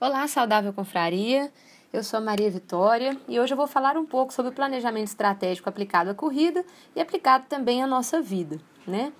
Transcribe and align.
Olá, 0.00 0.28
saudável 0.28 0.72
confraria. 0.72 1.52
Eu 1.92 2.04
sou 2.04 2.20
Maria 2.20 2.48
Vitória 2.48 3.16
e 3.26 3.40
hoje 3.40 3.52
eu 3.52 3.56
vou 3.56 3.66
falar 3.66 3.96
um 3.96 4.06
pouco 4.06 4.32
sobre 4.32 4.52
o 4.52 4.54
planejamento 4.54 5.08
estratégico 5.08 5.68
aplicado 5.68 6.08
à 6.08 6.14
corrida 6.14 6.64
e 6.94 7.00
aplicado 7.00 7.46
também 7.48 7.82
à 7.82 7.86
nossa 7.86 8.22
vida, 8.22 8.60
né? 8.86 9.12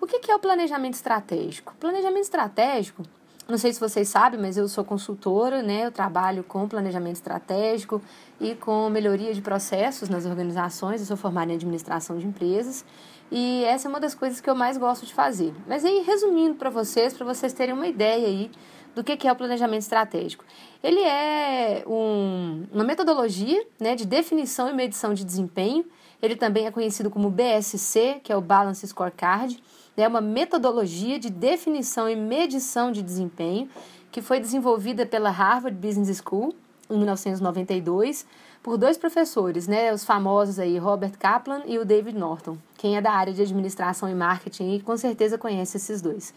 O 0.00 0.06
que 0.06 0.30
é 0.30 0.34
o 0.34 0.38
planejamento 0.38 0.94
estratégico? 0.94 1.74
Planejamento 1.78 2.22
estratégico, 2.22 3.02
não 3.46 3.58
sei 3.58 3.74
se 3.74 3.80
vocês 3.80 4.08
sabem, 4.08 4.40
mas 4.40 4.56
eu 4.56 4.66
sou 4.68 4.82
consultora, 4.82 5.62
né? 5.62 5.84
Eu 5.84 5.92
trabalho 5.92 6.42
com 6.42 6.66
planejamento 6.66 7.16
estratégico 7.16 8.00
e 8.40 8.54
com 8.54 8.88
melhoria 8.88 9.34
de 9.34 9.42
processos 9.42 10.08
nas 10.08 10.24
organizações. 10.24 11.02
Eu 11.02 11.06
sou 11.08 11.16
formada 11.18 11.52
em 11.52 11.56
administração 11.56 12.16
de 12.16 12.26
empresas 12.26 12.86
e 13.30 13.64
essa 13.64 13.86
é 13.86 13.90
uma 13.90 14.00
das 14.00 14.14
coisas 14.14 14.40
que 14.40 14.48
eu 14.48 14.54
mais 14.54 14.78
gosto 14.78 15.04
de 15.04 15.12
fazer. 15.12 15.52
Mas 15.66 15.84
aí, 15.84 16.02
resumindo 16.06 16.54
para 16.54 16.70
vocês, 16.70 17.12
para 17.12 17.26
vocês 17.26 17.52
terem 17.52 17.74
uma 17.74 17.86
ideia 17.86 18.26
aí 18.26 18.50
do 18.94 19.02
que 19.02 19.26
é 19.26 19.32
o 19.32 19.36
planejamento 19.36 19.82
estratégico. 19.82 20.44
Ele 20.82 21.00
é 21.00 21.84
um, 21.86 22.64
uma 22.72 22.84
metodologia 22.84 23.64
né, 23.80 23.94
de 23.94 24.06
definição 24.06 24.68
e 24.68 24.72
medição 24.72 25.14
de 25.14 25.24
desempenho. 25.24 25.84
Ele 26.20 26.36
também 26.36 26.66
é 26.66 26.70
conhecido 26.70 27.10
como 27.10 27.30
BSC, 27.30 28.20
que 28.22 28.32
é 28.32 28.36
o 28.36 28.40
Balance 28.40 28.86
Scorecard. 28.86 29.62
É 29.96 30.06
uma 30.08 30.20
metodologia 30.20 31.18
de 31.18 31.30
definição 31.30 32.08
e 32.08 32.16
medição 32.16 32.90
de 32.90 33.02
desempenho 33.02 33.68
que 34.10 34.20
foi 34.20 34.38
desenvolvida 34.40 35.06
pela 35.06 35.30
Harvard 35.30 35.76
Business 35.76 36.22
School 36.22 36.54
em 36.90 36.96
1992 36.96 38.26
por 38.62 38.78
dois 38.78 38.96
professores, 38.96 39.66
né, 39.66 39.92
os 39.92 40.04
famosos 40.04 40.58
aí 40.58 40.78
Robert 40.78 41.18
Kaplan 41.18 41.62
e 41.66 41.78
o 41.78 41.84
David 41.84 42.16
Norton. 42.16 42.56
Quem 42.76 42.96
é 42.96 43.00
da 43.00 43.10
área 43.10 43.32
de 43.32 43.42
administração 43.42 44.08
e 44.08 44.14
marketing 44.14 44.78
com 44.80 44.96
certeza 44.96 45.36
conhece 45.36 45.78
esses 45.78 46.00
dois. 46.00 46.32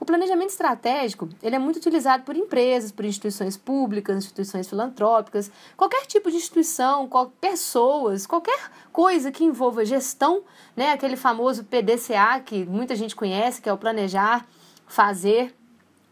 O 0.00 0.04
planejamento 0.04 0.50
estratégico 0.50 1.28
ele 1.42 1.56
é 1.56 1.58
muito 1.58 1.76
utilizado 1.76 2.22
por 2.22 2.36
empresas, 2.36 2.92
por 2.92 3.04
instituições 3.04 3.56
públicas, 3.56 4.16
instituições 4.16 4.68
filantrópicas, 4.68 5.50
qualquer 5.76 6.06
tipo 6.06 6.30
de 6.30 6.36
instituição, 6.36 7.08
pessoas, 7.40 8.26
qualquer 8.26 8.70
coisa 8.92 9.32
que 9.32 9.44
envolva 9.44 9.84
gestão, 9.84 10.42
né? 10.76 10.92
aquele 10.92 11.16
famoso 11.16 11.64
PDCA 11.64 12.40
que 12.44 12.64
muita 12.64 12.94
gente 12.94 13.16
conhece, 13.16 13.60
que 13.60 13.68
é 13.68 13.72
o 13.72 13.78
planejar, 13.78 14.46
fazer, 14.86 15.52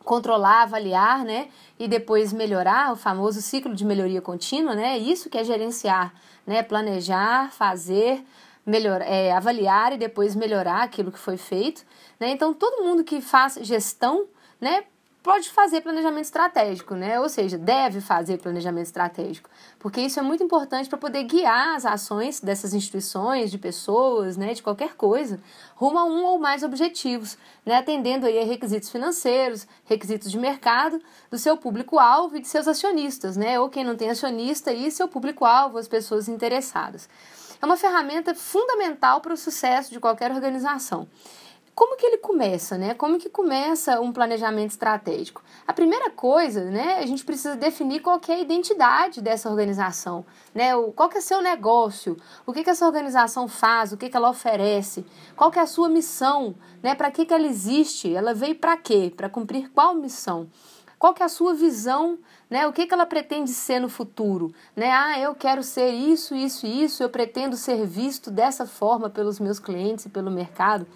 controlar, 0.06 0.62
avaliar, 0.62 1.24
né? 1.24 1.48
E 1.78 1.88
depois 1.88 2.32
melhorar, 2.32 2.92
o 2.92 2.96
famoso 2.96 3.42
ciclo 3.42 3.74
de 3.74 3.84
melhoria 3.84 4.22
contínua, 4.22 4.74
né? 4.74 4.96
Isso 4.96 5.28
que 5.28 5.36
é 5.36 5.42
gerenciar, 5.42 6.14
né? 6.46 6.62
Planejar, 6.62 7.50
fazer, 7.50 8.24
melhor, 8.66 9.00
é, 9.00 9.30
avaliar 9.32 9.92
e 9.92 9.96
depois 9.96 10.34
melhorar 10.34 10.82
aquilo 10.82 11.12
que 11.12 11.18
foi 11.18 11.36
feito. 11.36 11.84
Né? 12.18 12.30
Então, 12.30 12.52
todo 12.52 12.82
mundo 12.82 13.04
que 13.04 13.20
faz 13.20 13.54
gestão 13.62 14.26
né, 14.60 14.84
pode 15.22 15.50
fazer 15.50 15.80
planejamento 15.80 16.24
estratégico, 16.24 16.94
né? 16.94 17.20
ou 17.20 17.28
seja, 17.28 17.58
deve 17.58 18.00
fazer 18.00 18.38
planejamento 18.38 18.86
estratégico, 18.86 19.50
porque 19.78 20.00
isso 20.00 20.20
é 20.20 20.22
muito 20.22 20.42
importante 20.42 20.88
para 20.88 20.98
poder 20.98 21.24
guiar 21.24 21.74
as 21.74 21.84
ações 21.84 22.40
dessas 22.40 22.72
instituições, 22.72 23.50
de 23.50 23.58
pessoas, 23.58 24.36
né, 24.36 24.54
de 24.54 24.62
qualquer 24.62 24.94
coisa, 24.94 25.40
rumo 25.74 25.98
a 25.98 26.04
um 26.04 26.24
ou 26.24 26.38
mais 26.38 26.62
objetivos, 26.62 27.36
né, 27.64 27.74
atendendo 27.74 28.24
aí 28.24 28.38
a 28.38 28.44
requisitos 28.44 28.88
financeiros, 28.88 29.66
requisitos 29.84 30.30
de 30.30 30.38
mercado, 30.38 31.02
do 31.28 31.38
seu 31.38 31.56
público-alvo 31.56 32.36
e 32.36 32.40
de 32.40 32.46
seus 32.46 32.68
acionistas, 32.68 33.36
né, 33.36 33.58
ou 33.58 33.68
quem 33.68 33.84
não 33.84 33.96
tem 33.96 34.08
acionista 34.08 34.72
e 34.72 34.92
seu 34.92 35.08
público-alvo, 35.08 35.76
as 35.76 35.88
pessoas 35.88 36.28
interessadas 36.28 37.08
é 37.60 37.66
uma 37.66 37.76
ferramenta 37.76 38.34
fundamental 38.34 39.20
para 39.20 39.34
o 39.34 39.36
sucesso 39.36 39.90
de 39.92 40.00
qualquer 40.00 40.30
organização. 40.32 41.08
Como 41.76 41.94
que 41.98 42.06
ele 42.06 42.16
começa, 42.16 42.78
né? 42.78 42.94
Como 42.94 43.18
que 43.18 43.28
começa 43.28 44.00
um 44.00 44.10
planejamento 44.10 44.70
estratégico? 44.70 45.42
A 45.66 45.74
primeira 45.74 46.08
coisa, 46.10 46.64
né, 46.64 46.94
a 46.94 47.04
gente 47.04 47.22
precisa 47.22 47.54
definir 47.54 48.00
qual 48.00 48.18
é 48.28 48.32
a 48.32 48.40
identidade 48.40 49.20
dessa 49.20 49.50
organização, 49.50 50.24
né? 50.54 50.74
O, 50.74 50.90
qual 50.90 51.10
que 51.10 51.18
é 51.18 51.20
seu 51.20 51.42
negócio? 51.42 52.16
O 52.46 52.52
que 52.54 52.64
que 52.64 52.70
essa 52.70 52.86
organização 52.86 53.46
faz? 53.46 53.92
O 53.92 53.98
que 53.98 54.08
que 54.08 54.16
ela 54.16 54.30
oferece? 54.30 55.04
Qual 55.36 55.50
que 55.50 55.58
é 55.58 55.62
a 55.62 55.66
sua 55.66 55.90
missão, 55.90 56.54
né? 56.82 56.94
Para 56.94 57.10
que 57.10 57.26
que 57.26 57.34
ela 57.34 57.46
existe? 57.46 58.14
Ela 58.14 58.32
veio 58.32 58.54
para 58.54 58.78
quê? 58.78 59.12
Para 59.14 59.28
cumprir 59.28 59.68
qual 59.68 59.94
missão? 59.94 60.48
Qual 60.98 61.12
que 61.12 61.22
é 61.22 61.26
a 61.26 61.28
sua 61.28 61.52
visão, 61.52 62.18
né? 62.48 62.66
O 62.66 62.72
que, 62.72 62.86
que 62.86 62.94
ela 62.94 63.06
pretende 63.06 63.50
ser 63.50 63.80
no 63.80 63.88
futuro, 63.88 64.54
né? 64.74 64.90
Ah, 64.90 65.18
eu 65.18 65.34
quero 65.34 65.62
ser 65.62 65.90
isso, 65.90 66.34
isso 66.34 66.66
isso, 66.66 67.02
eu 67.02 67.08
pretendo 67.08 67.56
ser 67.56 67.86
visto 67.86 68.30
dessa 68.30 68.66
forma 68.66 69.10
pelos 69.10 69.40
meus 69.40 69.58
clientes 69.58 70.06
e 70.06 70.08
pelo 70.08 70.30
mercado 70.30 70.86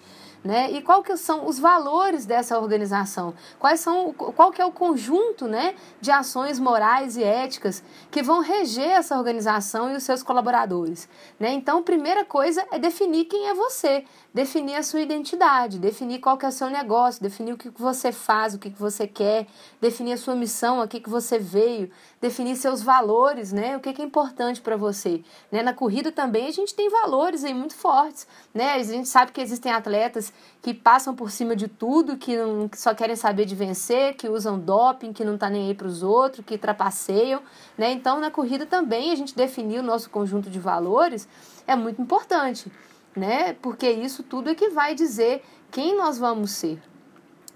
né? 0.43 0.71
E 0.71 0.81
qual 0.81 1.03
que 1.03 1.15
são 1.15 1.47
os 1.47 1.59
valores 1.59 2.25
dessa 2.25 2.59
organização? 2.59 3.33
Quais 3.59 3.79
são, 3.79 4.11
qual 4.13 4.51
que 4.51 4.61
é 4.61 4.65
o 4.65 4.71
conjunto, 4.71 5.47
né, 5.47 5.75
de 5.99 6.09
ações 6.11 6.59
morais 6.59 7.15
e 7.15 7.23
éticas 7.23 7.83
que 8.09 8.23
vão 8.23 8.41
reger 8.41 8.89
essa 8.89 9.17
organização 9.17 9.91
e 9.91 9.95
os 9.95 10.03
seus 10.03 10.23
colaboradores, 10.23 11.07
né? 11.39 11.51
Então, 11.51 11.83
primeira 11.83 12.25
coisa 12.25 12.65
é 12.71 12.79
definir 12.79 13.25
quem 13.25 13.49
é 13.49 13.53
você, 13.53 14.03
definir 14.33 14.75
a 14.75 14.83
sua 14.83 15.01
identidade, 15.01 15.77
definir 15.77 16.19
qual 16.19 16.37
que 16.37 16.45
é 16.45 16.49
o 16.49 16.51
seu 16.51 16.69
negócio, 16.69 17.21
definir 17.21 17.53
o 17.53 17.57
que 17.57 17.69
você 17.69 18.11
faz, 18.11 18.53
o 18.53 18.59
que 18.59 18.69
você 18.69 19.07
quer, 19.07 19.47
definir 19.79 20.13
a 20.13 20.17
sua 20.17 20.35
missão, 20.35 20.81
a 20.81 20.87
que 20.87 21.01
você 21.09 21.37
veio, 21.37 21.91
definir 22.19 22.55
seus 22.55 22.81
valores, 22.81 23.51
né? 23.51 23.77
O 23.77 23.79
que 23.79 23.89
é 23.89 24.05
importante 24.05 24.61
para 24.61 24.75
você, 24.75 25.23
né? 25.51 25.61
Na 25.61 25.73
corrida 25.73 26.11
também 26.11 26.47
a 26.47 26.51
gente 26.51 26.73
tem 26.73 26.89
valores 26.89 27.43
aí 27.43 27.53
muito 27.53 27.75
fortes, 27.75 28.27
né? 28.53 28.73
A 28.73 28.83
gente 28.83 29.07
sabe 29.07 29.31
que 29.31 29.41
existem 29.41 29.71
atletas 29.71 30.30
que 30.61 30.73
passam 30.73 31.15
por 31.15 31.31
cima 31.31 31.55
de 31.55 31.67
tudo, 31.67 32.17
que, 32.17 32.37
não, 32.37 32.69
só 32.75 32.93
querem 32.93 33.15
saber 33.15 33.45
de 33.45 33.55
vencer, 33.55 34.15
que 34.15 34.29
usam 34.29 34.59
doping, 34.59 35.11
que 35.11 35.25
não 35.25 35.37
tá 35.37 35.49
nem 35.49 35.67
aí 35.67 35.73
para 35.73 35.87
os 35.87 36.03
outros, 36.03 36.45
que 36.45 36.57
trapaceiam, 36.57 37.41
né? 37.77 37.91
Então, 37.91 38.19
na 38.19 38.29
corrida 38.29 38.65
também 38.65 39.11
a 39.11 39.15
gente 39.15 39.35
definir 39.35 39.79
o 39.79 39.83
nosso 39.83 40.09
conjunto 40.09 40.49
de 40.49 40.59
valores 40.59 41.27
é 41.65 41.75
muito 41.75 42.01
importante, 42.01 42.71
né? 43.15 43.53
Porque 43.53 43.89
isso 43.89 44.21
tudo 44.21 44.49
é 44.49 44.55
que 44.55 44.69
vai 44.69 44.93
dizer 44.93 45.43
quem 45.71 45.97
nós 45.97 46.19
vamos 46.19 46.51
ser. 46.51 46.81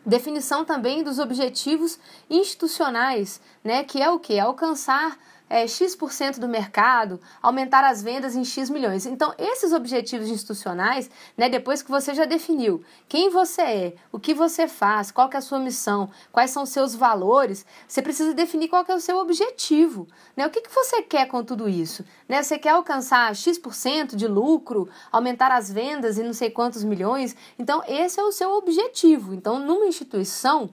Definição 0.03 0.63
também 0.63 1.03
dos 1.03 1.19
objetivos 1.19 1.99
institucionais, 2.29 3.41
né? 3.63 3.83
Que 3.83 4.01
é 4.01 4.09
o 4.09 4.19
que? 4.19 4.39
Alcançar 4.39 5.17
é, 5.49 5.67
X% 5.67 6.39
do 6.39 6.47
mercado, 6.47 7.19
aumentar 7.41 7.83
as 7.83 8.01
vendas 8.01 8.35
em 8.35 8.43
X 8.43 8.69
milhões. 8.69 9.05
Então, 9.05 9.33
esses 9.37 9.73
objetivos 9.73 10.29
institucionais, 10.29 11.09
né, 11.37 11.49
depois 11.49 11.81
que 11.81 11.91
você 11.91 12.13
já 12.13 12.25
definiu 12.25 12.83
quem 13.07 13.29
você 13.29 13.61
é, 13.61 13.95
o 14.11 14.19
que 14.19 14.33
você 14.33 14.67
faz, 14.67 15.11
qual 15.11 15.29
é 15.31 15.37
a 15.37 15.41
sua 15.41 15.59
missão, 15.59 16.09
quais 16.31 16.51
são 16.51 16.63
os 16.63 16.69
seus 16.69 16.95
valores, 16.95 17.65
você 17.87 18.01
precisa 18.01 18.33
definir 18.33 18.67
qual 18.67 18.85
é 18.87 18.95
o 18.95 18.99
seu 18.99 19.17
objetivo. 19.17 20.07
Né? 20.35 20.45
O 20.45 20.49
que, 20.49 20.61
que 20.61 20.73
você 20.73 21.01
quer 21.01 21.27
com 21.27 21.43
tudo 21.43 21.69
isso? 21.69 22.03
Né? 22.27 22.41
Você 22.41 22.57
quer 22.57 22.69
alcançar 22.69 23.35
X% 23.35 24.15
de 24.15 24.27
lucro, 24.27 24.89
aumentar 25.11 25.51
as 25.51 25.71
vendas 25.71 26.17
em 26.17 26.23
não 26.23 26.33
sei 26.33 26.49
quantos 26.49 26.83
milhões? 26.83 27.35
Então, 27.57 27.83
esse 27.87 28.19
é 28.19 28.23
o 28.23 28.31
seu 28.31 28.51
objetivo. 28.51 29.33
Então, 29.33 29.59
numa 29.59 29.85
instituição, 29.85 30.69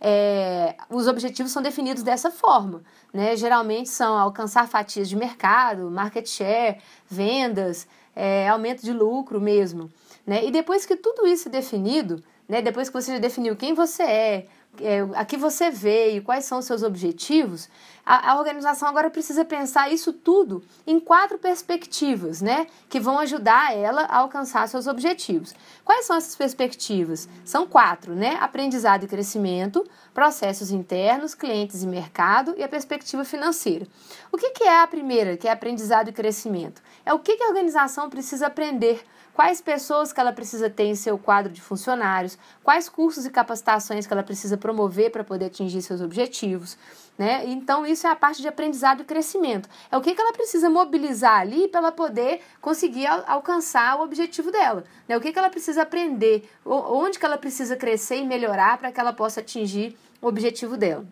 é, 0.00 0.74
os 0.88 1.06
objetivos 1.06 1.52
são 1.52 1.62
definidos 1.62 2.02
dessa 2.02 2.30
forma. 2.30 2.82
Né? 3.12 3.36
Geralmente 3.36 3.88
são 3.88 4.16
alcançar 4.16 4.66
fatias 4.68 5.08
de 5.08 5.16
mercado, 5.16 5.90
market 5.90 6.26
share, 6.26 6.78
vendas, 7.08 7.86
é, 8.16 8.48
aumento 8.48 8.82
de 8.82 8.92
lucro 8.92 9.40
mesmo. 9.40 9.90
Né? 10.26 10.44
E 10.44 10.50
depois 10.50 10.86
que 10.86 10.96
tudo 10.96 11.26
isso 11.26 11.48
é 11.48 11.50
definido, 11.50 12.22
né, 12.48 12.60
depois 12.60 12.88
que 12.88 12.94
você 12.94 13.12
já 13.12 13.18
definiu 13.18 13.54
quem 13.54 13.74
você 13.74 14.02
é, 14.02 14.46
é, 14.78 15.00
a 15.14 15.24
que 15.24 15.36
você 15.36 15.70
veio, 15.70 16.22
quais 16.22 16.44
são 16.44 16.58
os 16.58 16.64
seus 16.64 16.82
objetivos, 16.82 17.68
a, 18.04 18.32
a, 18.32 18.38
organização 18.38 18.88
agora 18.88 19.10
precisa 19.10 19.44
pensar 19.44 19.92
isso 19.92 20.12
tudo 20.12 20.62
em 20.86 20.98
quatro 20.98 21.38
perspectivas, 21.38 22.40
né? 22.40 22.66
Que 22.88 22.98
vão 22.98 23.18
ajudar 23.18 23.76
ela 23.76 24.02
a 24.02 24.18
alcançar 24.18 24.66
seus 24.68 24.86
objetivos. 24.86 25.54
Quais 25.84 26.06
são 26.06 26.16
essas 26.16 26.34
perspectivas? 26.34 27.28
São 27.44 27.66
quatro, 27.66 28.14
né? 28.14 28.36
Aprendizado 28.40 29.04
e 29.04 29.08
crescimento, 29.08 29.86
processos 30.14 30.70
internos, 30.70 31.34
clientes 31.34 31.82
e 31.82 31.86
mercado 31.86 32.54
e 32.56 32.62
a 32.62 32.68
perspectiva 32.68 33.24
financeira. 33.24 33.86
O 34.32 34.38
que, 34.38 34.50
que 34.50 34.64
é 34.64 34.80
a 34.80 34.86
primeira, 34.86 35.36
que 35.36 35.46
é 35.46 35.52
aprendizado 35.52 36.08
e 36.08 36.12
crescimento? 36.12 36.82
É 37.04 37.12
o 37.12 37.18
que, 37.18 37.36
que 37.36 37.42
a 37.42 37.48
organização 37.48 38.08
precisa 38.08 38.46
aprender 38.46 39.04
quais 39.40 39.62
pessoas 39.62 40.12
que 40.12 40.20
ela 40.20 40.34
precisa 40.34 40.68
ter 40.68 40.84
em 40.84 40.94
seu 40.94 41.16
quadro 41.16 41.50
de 41.50 41.62
funcionários, 41.62 42.36
quais 42.62 42.90
cursos 42.90 43.24
e 43.24 43.30
capacitações 43.30 44.06
que 44.06 44.12
ela 44.12 44.22
precisa 44.22 44.54
promover 44.54 45.10
para 45.10 45.24
poder 45.24 45.46
atingir 45.46 45.80
seus 45.80 46.02
objetivos. 46.02 46.76
Né? 47.16 47.46
Então, 47.46 47.86
isso 47.86 48.06
é 48.06 48.10
a 48.10 48.14
parte 48.14 48.42
de 48.42 48.48
aprendizado 48.48 49.00
e 49.00 49.04
crescimento. 49.04 49.66
É 49.90 49.96
o 49.96 50.02
que, 50.02 50.14
que 50.14 50.20
ela 50.20 50.34
precisa 50.34 50.68
mobilizar 50.68 51.40
ali 51.40 51.68
para 51.68 51.80
ela 51.80 51.90
poder 51.90 52.42
conseguir 52.60 53.06
al 53.06 53.24
alcançar 53.26 53.98
o 53.98 54.02
objetivo 54.02 54.52
dela. 54.52 54.84
Né? 55.08 55.16
O 55.16 55.20
que, 55.22 55.32
que 55.32 55.38
ela 55.38 55.48
precisa 55.48 55.84
aprender, 55.84 56.46
onde 56.62 57.18
que 57.18 57.24
ela 57.24 57.38
precisa 57.38 57.76
crescer 57.76 58.16
e 58.16 58.26
melhorar 58.26 58.76
para 58.76 58.92
que 58.92 59.00
ela 59.00 59.14
possa 59.14 59.40
atingir 59.40 59.96
o 60.20 60.26
objetivo 60.26 60.76
dela. 60.76 61.06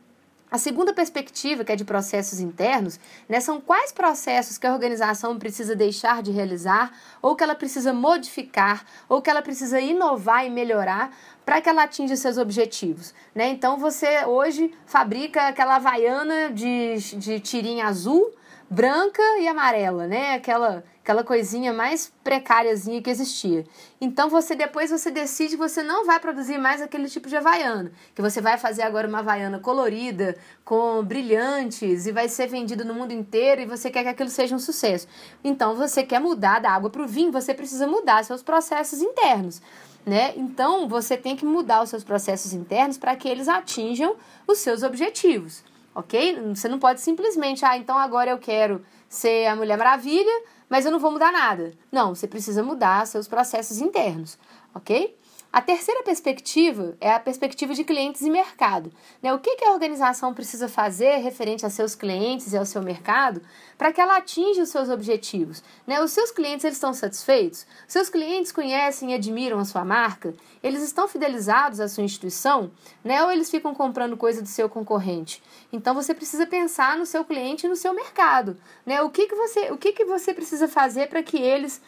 A 0.51 0.57
segunda 0.57 0.95
perspectiva, 0.95 1.63
que 1.63 1.73
é 1.73 1.77
de 1.77 1.85
processos 1.85 2.41
internos, 2.41 2.99
né, 3.29 3.39
são 3.39 3.61
quais 3.61 3.93
processos 3.93 4.57
que 4.57 4.67
a 4.67 4.73
organização 4.73 5.39
precisa 5.39 5.77
deixar 5.77 6.23
de 6.23 6.31
realizar, 6.31 6.91
ou 7.21 7.37
que 7.37 7.45
ela 7.45 7.55
precisa 7.55 7.93
modificar, 7.93 8.85
ou 9.09 9.21
que 9.21 9.29
ela 9.29 9.43
precisa 9.43 9.79
inovar 9.79 10.47
e 10.47 10.51
melhorar 10.51 11.15
para 11.45 11.61
que 11.61 11.69
ela 11.69 11.83
atinja 11.83 12.17
seus 12.17 12.39
objetivos. 12.39 13.15
Né? 13.35 13.49
Então 13.49 13.77
você 13.77 14.25
hoje 14.25 14.73
fabrica 14.87 15.49
aquela 15.49 15.77
havaiana 15.77 16.51
de, 16.51 16.97
de 17.17 17.41
tirinha 17.41 17.87
azul, 17.87 18.33
branca 18.71 19.23
e 19.39 19.49
amarela, 19.49 20.07
né? 20.07 20.35
Aquela 20.35 20.85
aquela 21.09 21.25
coisinha 21.25 21.73
mais 21.73 22.13
precáriazinha 22.23 23.01
que 23.01 23.09
existia. 23.09 23.65
Então 23.99 24.29
você 24.29 24.55
depois 24.55 24.91
você 24.91 25.11
decide 25.11 25.53
que 25.53 25.57
você 25.57 25.83
não 25.83 26.05
vai 26.05 26.21
produzir 26.21 26.59
mais 26.59 26.83
aquele 26.83 27.09
tipo 27.09 27.31
de 27.31 27.37
havaiana, 27.37 27.91
que 28.15 28.21
você 28.21 28.43
vai 28.43 28.59
fazer 28.59 28.83
agora 28.83 29.09
uma 29.09 29.21
havaiana 29.21 29.59
colorida, 29.59 30.37
com 30.67 31.03
brilhantes 31.03 32.05
e 32.05 32.13
vai 32.13 32.29
ser 32.29 32.47
vendido 32.47 32.85
no 32.85 32.93
mundo 32.93 33.13
inteiro 33.13 33.63
e 33.63 33.65
você 33.65 33.91
quer 33.91 34.03
que 34.03 34.11
aquilo 34.11 34.29
seja 34.29 34.55
um 34.55 34.59
sucesso. 34.59 35.09
Então 35.43 35.75
você 35.75 36.03
quer 36.03 36.21
mudar 36.21 36.61
da 36.61 36.73
água 36.73 36.91
para 36.91 37.03
o 37.03 37.09
vinho, 37.09 37.33
você 37.33 37.55
precisa 37.55 37.87
mudar 37.87 38.23
seus 38.23 38.43
processos 38.43 39.01
internos. 39.01 39.63
Né? 40.05 40.35
Então 40.37 40.87
você 40.87 41.17
tem 41.17 41.35
que 41.35 41.45
mudar 41.47 41.83
os 41.83 41.89
seus 41.89 42.05
processos 42.05 42.53
internos 42.53 42.99
para 42.99 43.17
que 43.17 43.27
eles 43.27 43.49
atinjam 43.49 44.15
os 44.47 44.59
seus 44.59 44.83
objetivos, 44.83 45.65
ok? 45.95 46.39
Você 46.55 46.69
não 46.69 46.79
pode 46.79 47.01
simplesmente, 47.01 47.65
ah, 47.65 47.79
então 47.79 47.97
agora 47.97 48.31
eu 48.31 48.39
quero 48.39 48.85
ser 49.09 49.47
a 49.47 49.57
Mulher 49.57 49.77
Maravilha, 49.77 50.43
mas 50.69 50.85
eu 50.85 50.93
não 50.93 50.99
vou 50.99 51.11
mudar 51.11 51.33
nada. 51.33 51.73
Não, 51.91 52.15
você 52.15 52.27
precisa 52.27 52.63
mudar 52.63 53.07
seus 53.07 53.27
processos 53.27 53.79
internos, 53.79 54.39
ok? 54.75 55.17
A 55.51 55.63
terceira 55.63 56.03
perspectiva 56.03 56.95
é 57.01 57.11
a 57.11 57.19
perspectiva 57.19 57.73
de 57.73 57.83
clientes 57.83 58.21
e 58.21 58.29
mercado. 58.29 58.93
Né? 59.23 59.33
O 59.33 59.39
que, 59.39 59.57
que 59.57 59.65
a 59.65 59.73
organização 59.73 60.35
precisa 60.35 60.69
fazer 60.69 61.17
referente 61.17 61.65
a 61.65 61.71
seus 61.71 61.95
clientes 61.95 62.53
e 62.53 62.57
ao 62.59 62.67
seu 62.67 62.83
mercado 62.83 63.41
para 63.79 63.91
que 63.91 63.99
ela 63.99 64.19
atinja 64.19 64.63
os 64.63 64.69
seus 64.69 64.91
objetivos? 64.91 65.63
Né? 65.87 66.03
Os 66.03 66.13
seus 66.13 66.31
clientes 66.31 66.65
eles 66.65 66.77
estão 66.77 66.93
satisfeitos? 66.93 67.67
Seus 67.87 68.11
clientes 68.11 68.53
conhecem 68.53 69.13
e 69.13 69.15
admiram 69.15 69.59
a 69.59 69.65
sua 69.65 69.87
marca? 69.87 70.35
Eles 70.63 70.83
estão 70.83 71.09
fidelizados 71.09 71.81
à 71.81 71.89
sua 71.89 72.05
instituição? 72.05 72.71
Né? 73.03 73.25
Ou 73.25 73.33
eles 73.33 73.51
ficam 73.51 73.75
comprando 73.75 74.19
coisa 74.19 74.43
do 74.43 74.49
seu 74.49 74.69
concorrente? 74.69 75.43
Então 75.73 75.95
você 75.95 76.13
precisa 76.13 76.47
pensar 76.47 76.99
no 76.99 77.07
seu 77.07 77.25
cliente 77.25 77.65
e 77.65 77.71
no 77.71 77.77
seu 77.77 77.95
mercado. 77.95 78.59
Né? 78.85 79.01
O, 79.01 79.09
que, 79.09 79.27
que, 79.27 79.35
você, 79.35 79.71
o 79.71 79.79
que, 79.79 79.95
que 79.95 80.05
você 80.05 80.35
precisa 80.35 80.69
fazer 80.69 81.09
para 81.09 81.23
que 81.23 81.39
eles 81.39 81.81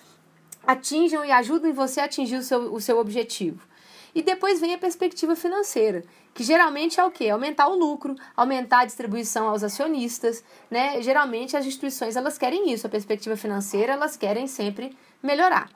atinjam 0.67 1.25
e 1.25 1.33
ajudem 1.33 1.73
você 1.73 2.01
a 2.01 2.05
atingir 2.05 2.37
o 2.37 2.43
seu, 2.43 2.73
o 2.73 2.81
seu 2.81 2.99
objetivo. 2.99 3.69
E 4.15 4.23
depois 4.23 4.61
vem 4.61 4.75
a 4.75 4.79
perspectiva 4.79 5.37
financeira, 5.37 6.03
que 6.35 6.43
geralmente 6.43 6.99
é 6.99 7.05
o 7.05 7.11
quê? 7.11 7.29
Aumentar 7.29 7.69
o 7.69 7.77
lucro, 7.77 8.17
aumentar 8.37 8.81
a 8.81 8.85
distribuição 8.85 9.49
aos 9.49 9.63
acionistas, 9.63 10.43
né? 10.71 11.01
Geralmente 11.01 11.57
as 11.57 11.65
instituições 11.65 12.17
elas 12.17 12.37
querem 12.37 12.73
isso, 12.73 12.87
a 12.87 12.91
perspectiva 12.91 13.37
financeira 13.37 13.93
elas 13.93 14.17
querem 14.17 14.47
sempre 14.47 14.97
melhorar. 15.23 15.71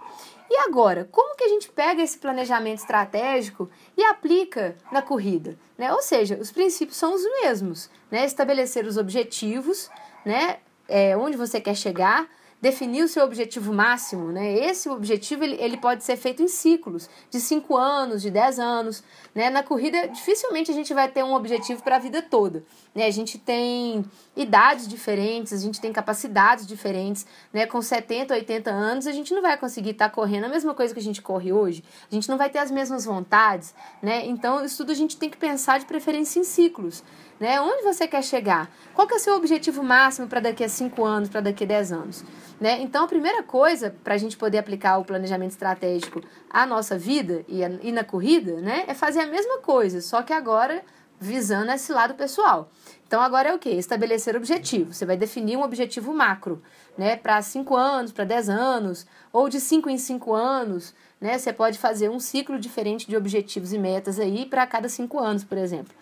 E 0.50 0.56
agora, 0.58 1.08
como 1.10 1.36
que 1.36 1.44
a 1.44 1.48
gente 1.48 1.70
pega 1.70 2.02
esse 2.02 2.18
planejamento 2.18 2.78
estratégico 2.78 3.70
e 3.96 4.04
aplica 4.04 4.76
na 4.92 5.00
corrida? 5.00 5.56
Né? 5.78 5.92
Ou 5.92 6.02
seja, 6.02 6.36
os 6.36 6.52
princípios 6.52 6.96
são 6.96 7.14
os 7.14 7.22
mesmos, 7.22 7.90
né? 8.10 8.24
Estabelecer 8.24 8.86
os 8.86 8.96
objetivos, 8.96 9.90
né? 10.24 10.58
É, 10.86 11.16
onde 11.16 11.36
você 11.36 11.60
quer 11.60 11.74
chegar, 11.74 12.28
definir 12.64 13.02
o 13.04 13.08
seu 13.08 13.22
objetivo 13.22 13.74
máximo, 13.74 14.32
né? 14.32 14.54
Esse 14.54 14.88
objetivo 14.88 15.44
ele, 15.44 15.56
ele 15.60 15.76
pode 15.76 16.02
ser 16.02 16.16
feito 16.16 16.42
em 16.42 16.48
ciclos 16.48 17.10
de 17.30 17.38
5 17.38 17.76
anos, 17.76 18.22
de 18.22 18.30
10 18.30 18.58
anos, 18.58 19.04
né? 19.34 19.50
Na 19.50 19.62
corrida 19.62 20.08
dificilmente 20.08 20.70
a 20.70 20.74
gente 20.74 20.94
vai 20.94 21.06
ter 21.06 21.22
um 21.22 21.34
objetivo 21.34 21.82
para 21.82 21.96
a 21.96 21.98
vida 21.98 22.22
toda, 22.22 22.64
né? 22.94 23.04
A 23.04 23.10
gente 23.10 23.36
tem 23.36 24.02
idades 24.34 24.88
diferentes, 24.88 25.52
a 25.52 25.58
gente 25.58 25.78
tem 25.78 25.92
capacidades 25.92 26.66
diferentes, 26.66 27.26
né? 27.52 27.66
Com 27.66 27.82
70, 27.82 28.32
80 28.32 28.70
anos 28.70 29.06
a 29.06 29.12
gente 29.12 29.34
não 29.34 29.42
vai 29.42 29.58
conseguir 29.58 29.90
estar 29.90 30.08
tá 30.08 30.14
correndo 30.14 30.44
a 30.44 30.48
mesma 30.48 30.72
coisa 30.72 30.94
que 30.94 31.00
a 31.00 31.02
gente 31.02 31.20
corre 31.20 31.52
hoje, 31.52 31.84
a 32.10 32.14
gente 32.14 32.30
não 32.30 32.38
vai 32.38 32.48
ter 32.48 32.60
as 32.60 32.70
mesmas 32.70 33.04
vontades, 33.04 33.74
né? 34.00 34.24
Então 34.24 34.64
isso 34.64 34.78
tudo 34.78 34.90
a 34.90 34.94
gente 34.94 35.18
tem 35.18 35.28
que 35.28 35.36
pensar 35.36 35.80
de 35.80 35.84
preferência 35.84 36.40
em 36.40 36.44
ciclos, 36.44 37.04
né? 37.38 37.60
Onde 37.60 37.82
você 37.82 38.06
quer 38.06 38.22
chegar? 38.22 38.70
Qual 38.94 39.06
que 39.06 39.14
é 39.14 39.16
o 39.16 39.20
seu 39.20 39.34
objetivo 39.34 39.82
máximo 39.82 40.26
para 40.26 40.40
daqui 40.40 40.64
a 40.64 40.68
5 40.68 41.04
anos, 41.04 41.28
para 41.28 41.40
daqui 41.40 41.64
a 41.64 41.66
10 41.66 41.92
anos? 41.92 42.24
Né? 42.60 42.80
Então, 42.80 43.04
a 43.04 43.08
primeira 43.08 43.42
coisa 43.42 43.94
para 44.02 44.14
a 44.14 44.18
gente 44.18 44.36
poder 44.36 44.58
aplicar 44.58 44.98
o 44.98 45.04
planejamento 45.04 45.50
estratégico 45.50 46.20
à 46.48 46.64
nossa 46.64 46.96
vida 46.96 47.44
e, 47.48 47.64
a, 47.64 47.70
e 47.82 47.92
na 47.92 48.04
corrida 48.04 48.60
né, 48.60 48.84
é 48.86 48.94
fazer 48.94 49.20
a 49.20 49.26
mesma 49.26 49.58
coisa, 49.58 50.00
só 50.00 50.22
que 50.22 50.32
agora 50.32 50.82
visando 51.18 51.72
esse 51.72 51.92
lado 51.92 52.14
pessoal. 52.14 52.70
Então, 53.06 53.20
agora 53.20 53.48
é 53.48 53.54
o 53.54 53.58
que? 53.58 53.70
Estabelecer 53.70 54.36
objetivos. 54.36 54.96
Você 54.96 55.06
vai 55.06 55.16
definir 55.16 55.56
um 55.56 55.62
objetivo 55.62 56.12
macro, 56.12 56.62
né? 56.98 57.16
Para 57.16 57.40
5 57.40 57.76
anos, 57.76 58.12
para 58.12 58.24
10 58.24 58.48
anos, 58.48 59.06
ou 59.32 59.48
de 59.48 59.60
5 59.60 59.88
em 59.88 59.98
5 59.98 60.34
anos, 60.34 60.94
né? 61.20 61.38
Você 61.38 61.52
pode 61.52 61.78
fazer 61.78 62.10
um 62.10 62.18
ciclo 62.18 62.58
diferente 62.58 63.06
de 63.06 63.16
objetivos 63.16 63.72
e 63.72 63.78
metas 63.78 64.18
aí 64.18 64.46
para 64.46 64.66
cada 64.66 64.88
5 64.88 65.18
anos, 65.18 65.44
por 65.44 65.56
exemplo. 65.56 65.94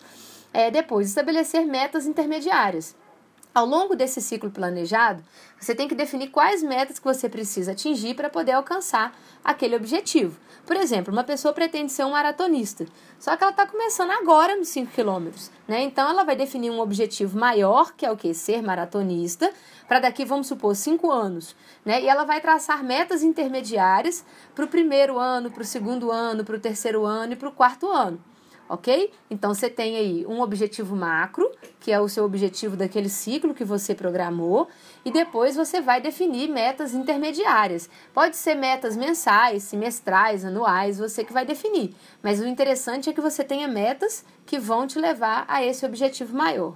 É, 0.53 0.69
depois, 0.69 1.07
estabelecer 1.07 1.65
metas 1.65 2.05
intermediárias. 2.05 2.95
Ao 3.55 3.65
longo 3.65 3.95
desse 3.95 4.19
ciclo 4.19 4.49
planejado, 4.49 5.23
você 5.59 5.75
tem 5.75 5.87
que 5.87 5.93
definir 5.93 6.29
quais 6.29 6.63
metas 6.63 6.97
que 6.97 7.05
você 7.05 7.29
precisa 7.29 7.71
atingir 7.71 8.15
para 8.15 8.29
poder 8.29 8.53
alcançar 8.53 9.15
aquele 9.43 9.75
objetivo. 9.75 10.39
Por 10.65 10.75
exemplo, 10.75 11.13
uma 11.13 11.23
pessoa 11.23 11.53
pretende 11.53 11.91
ser 11.91 12.03
um 12.03 12.11
maratonista, 12.11 12.85
só 13.19 13.35
que 13.35 13.43
ela 13.43 13.51
está 13.51 13.67
começando 13.67 14.09
agora 14.09 14.55
nos 14.55 14.69
5 14.69 14.91
quilômetros, 14.91 15.51
né? 15.67 15.83
Então 15.83 16.09
ela 16.09 16.23
vai 16.23 16.35
definir 16.35 16.71
um 16.71 16.79
objetivo 16.79 17.37
maior, 17.37 17.93
que 17.93 18.05
é 18.05 18.11
o 18.11 18.17
que? 18.17 18.33
Ser 18.33 18.63
maratonista, 18.63 19.51
para 19.87 19.99
daqui, 19.99 20.25
vamos 20.25 20.47
supor, 20.47 20.75
5 20.75 21.11
anos, 21.11 21.55
né? 21.85 22.01
E 22.01 22.07
ela 22.07 22.23
vai 22.23 22.41
traçar 22.41 22.83
metas 22.83 23.21
intermediárias 23.21 24.25
para 24.55 24.65
o 24.65 24.67
primeiro 24.67 25.19
ano, 25.19 25.51
para 25.51 25.61
o 25.61 25.65
segundo 25.65 26.11
ano, 26.11 26.43
para 26.43 26.55
o 26.55 26.59
terceiro 26.59 27.05
ano 27.05 27.33
e 27.33 27.35
para 27.35 27.49
o 27.49 27.51
quarto 27.51 27.87
ano 27.87 28.32
ok? 28.67 29.11
Então 29.29 29.53
você 29.53 29.69
tem 29.69 29.95
aí 29.97 30.25
um 30.25 30.41
objetivo 30.41 30.95
macro, 30.95 31.49
que 31.79 31.91
é 31.91 31.99
o 31.99 32.07
seu 32.07 32.25
objetivo 32.25 32.75
daquele 32.75 33.09
ciclo 33.09 33.53
que 33.53 33.63
você 33.63 33.93
programou, 33.93 34.67
e 35.03 35.11
depois 35.11 35.55
você 35.55 35.81
vai 35.81 36.01
definir 36.01 36.49
metas 36.49 36.93
intermediárias. 36.93 37.89
Pode 38.13 38.35
ser 38.35 38.55
metas 38.55 38.95
mensais, 38.95 39.63
semestrais, 39.63 40.45
anuais, 40.45 40.97
você 40.97 41.23
que 41.23 41.33
vai 41.33 41.45
definir. 41.45 41.95
Mas 42.21 42.39
o 42.39 42.47
interessante 42.47 43.09
é 43.09 43.13
que 43.13 43.21
você 43.21 43.43
tenha 43.43 43.67
metas 43.67 44.25
que 44.45 44.57
vão 44.59 44.87
te 44.87 44.99
levar 44.99 45.45
a 45.47 45.63
esse 45.63 45.85
objetivo 45.85 46.35
maior. 46.35 46.75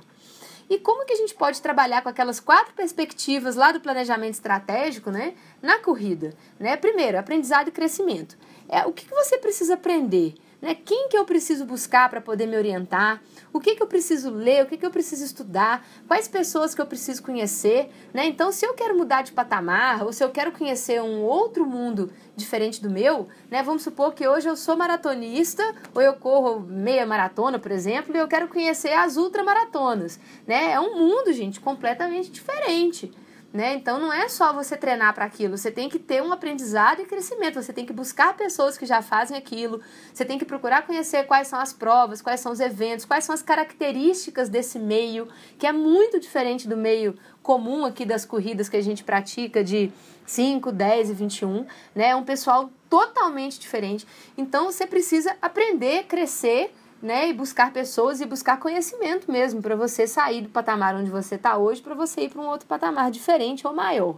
E 0.69 0.77
como 0.77 1.05
que 1.05 1.13
a 1.13 1.15
gente 1.15 1.33
pode 1.33 1.61
trabalhar 1.61 2.01
com 2.01 2.09
aquelas 2.09 2.41
quatro 2.41 2.73
perspectivas 2.73 3.55
lá 3.55 3.71
do 3.71 3.79
planejamento 3.79 4.33
estratégico, 4.33 5.09
né, 5.09 5.33
na 5.61 5.79
corrida? 5.79 6.33
Né? 6.59 6.75
Primeiro, 6.75 7.17
aprendizado 7.17 7.69
e 7.69 7.71
crescimento. 7.71 8.37
É 8.67 8.85
o 8.85 8.91
que, 8.91 9.05
que 9.05 9.15
você 9.15 9.37
precisa 9.37 9.75
aprender? 9.75 10.35
Né? 10.61 10.75
Quem 10.75 11.07
que 11.07 11.17
eu 11.17 11.23
preciso 11.23 11.65
buscar 11.65 12.09
para 12.09 12.19
poder 12.19 12.47
me 12.47 12.57
orientar? 12.57 13.21
O 13.53 13.59
que, 13.59 13.75
que 13.75 13.83
eu 13.83 13.87
preciso 13.87 14.31
ler? 14.31 14.63
O 14.63 14.67
que, 14.67 14.77
que 14.77 14.85
eu 14.85 14.89
preciso 14.89 15.23
estudar? 15.23 15.85
Quais 16.07 16.27
pessoas 16.27 16.73
que 16.73 16.81
eu 16.81 16.85
preciso 16.85 17.21
conhecer? 17.21 17.89
Né? 18.13 18.25
Então, 18.25 18.51
se 18.51 18.65
eu 18.65 18.73
quero 18.73 18.97
mudar 18.97 19.21
de 19.21 19.31
patamar 19.31 20.03
ou 20.03 20.11
se 20.11 20.23
eu 20.23 20.29
quero 20.29 20.51
conhecer 20.51 21.01
um 21.01 21.21
outro 21.21 21.65
mundo 21.65 22.11
diferente 22.35 22.81
do 22.81 22.89
meu, 22.89 23.27
né? 23.51 23.61
vamos 23.61 23.83
supor 23.83 24.13
que 24.13 24.27
hoje 24.27 24.49
eu 24.49 24.55
sou 24.55 24.75
maratonista 24.75 25.63
ou 25.93 26.01
eu 26.01 26.13
corro 26.13 26.59
meia 26.59 27.05
maratona, 27.05 27.59
por 27.59 27.71
exemplo, 27.71 28.15
e 28.15 28.19
eu 28.19 28.27
quero 28.27 28.47
conhecer 28.47 28.93
as 28.93 29.15
ultramaratonas. 29.15 30.19
Né? 30.47 30.71
É 30.71 30.79
um 30.79 30.97
mundo, 30.97 31.31
gente, 31.33 31.59
completamente 31.59 32.31
diferente. 32.31 33.11
Né? 33.57 33.73
Então 33.73 33.97
não 33.97 34.13
é 34.13 34.29
só 34.29 34.53
você 34.53 34.77
treinar 34.77 35.15
para 35.15 35.25
aquilo, 35.25 35.57
você 35.57 35.71
tem 35.71 35.89
que 35.89 35.97
ter 35.97 36.21
um 36.21 36.31
aprendizado 36.31 37.01
e 37.01 37.05
crescimento, 37.05 37.59
você 37.59 37.73
tem 37.73 37.87
que 37.87 37.91
buscar 37.91 38.37
pessoas 38.37 38.77
que 38.77 38.85
já 38.85 39.01
fazem 39.01 39.35
aquilo, 39.35 39.81
você 40.13 40.23
tem 40.23 40.37
que 40.37 40.45
procurar 40.45 40.85
conhecer 40.85 41.25
quais 41.25 41.47
são 41.47 41.57
as 41.57 41.73
provas, 41.73 42.21
quais 42.21 42.39
são 42.39 42.51
os 42.51 42.59
eventos, 42.59 43.03
quais 43.03 43.23
são 43.23 43.33
as 43.33 43.41
características 43.41 44.47
desse 44.47 44.77
meio, 44.77 45.27
que 45.57 45.65
é 45.65 45.71
muito 45.71 46.19
diferente 46.19 46.67
do 46.67 46.77
meio 46.77 47.17
comum 47.41 47.83
aqui 47.83 48.05
das 48.05 48.25
corridas 48.25 48.69
que 48.69 48.77
a 48.77 48.83
gente 48.83 49.03
pratica 49.03 49.63
de 49.63 49.91
5, 50.27 50.71
10 50.71 51.09
e 51.09 51.13
21, 51.15 51.65
né? 51.95 52.09
É 52.09 52.15
um 52.15 52.23
pessoal 52.23 52.69
totalmente 52.87 53.59
diferente. 53.59 54.05
Então 54.37 54.65
você 54.65 54.85
precisa 54.85 55.35
aprender, 55.41 56.03
crescer 56.03 56.71
né, 57.01 57.29
e 57.29 57.33
buscar 57.33 57.71
pessoas 57.71 58.21
e 58.21 58.25
buscar 58.25 58.59
conhecimento 58.59 59.31
mesmo 59.31 59.61
para 59.61 59.75
você 59.75 60.07
sair 60.07 60.41
do 60.41 60.49
patamar 60.49 60.95
onde 60.95 61.09
você 61.09 61.35
está 61.35 61.57
hoje 61.57 61.81
para 61.81 61.93
você 61.93 62.21
ir 62.21 62.29
para 62.29 62.41
um 62.41 62.47
outro 62.47 62.67
patamar 62.67 63.11
diferente 63.11 63.65
ou 63.65 63.73
maior. 63.73 64.17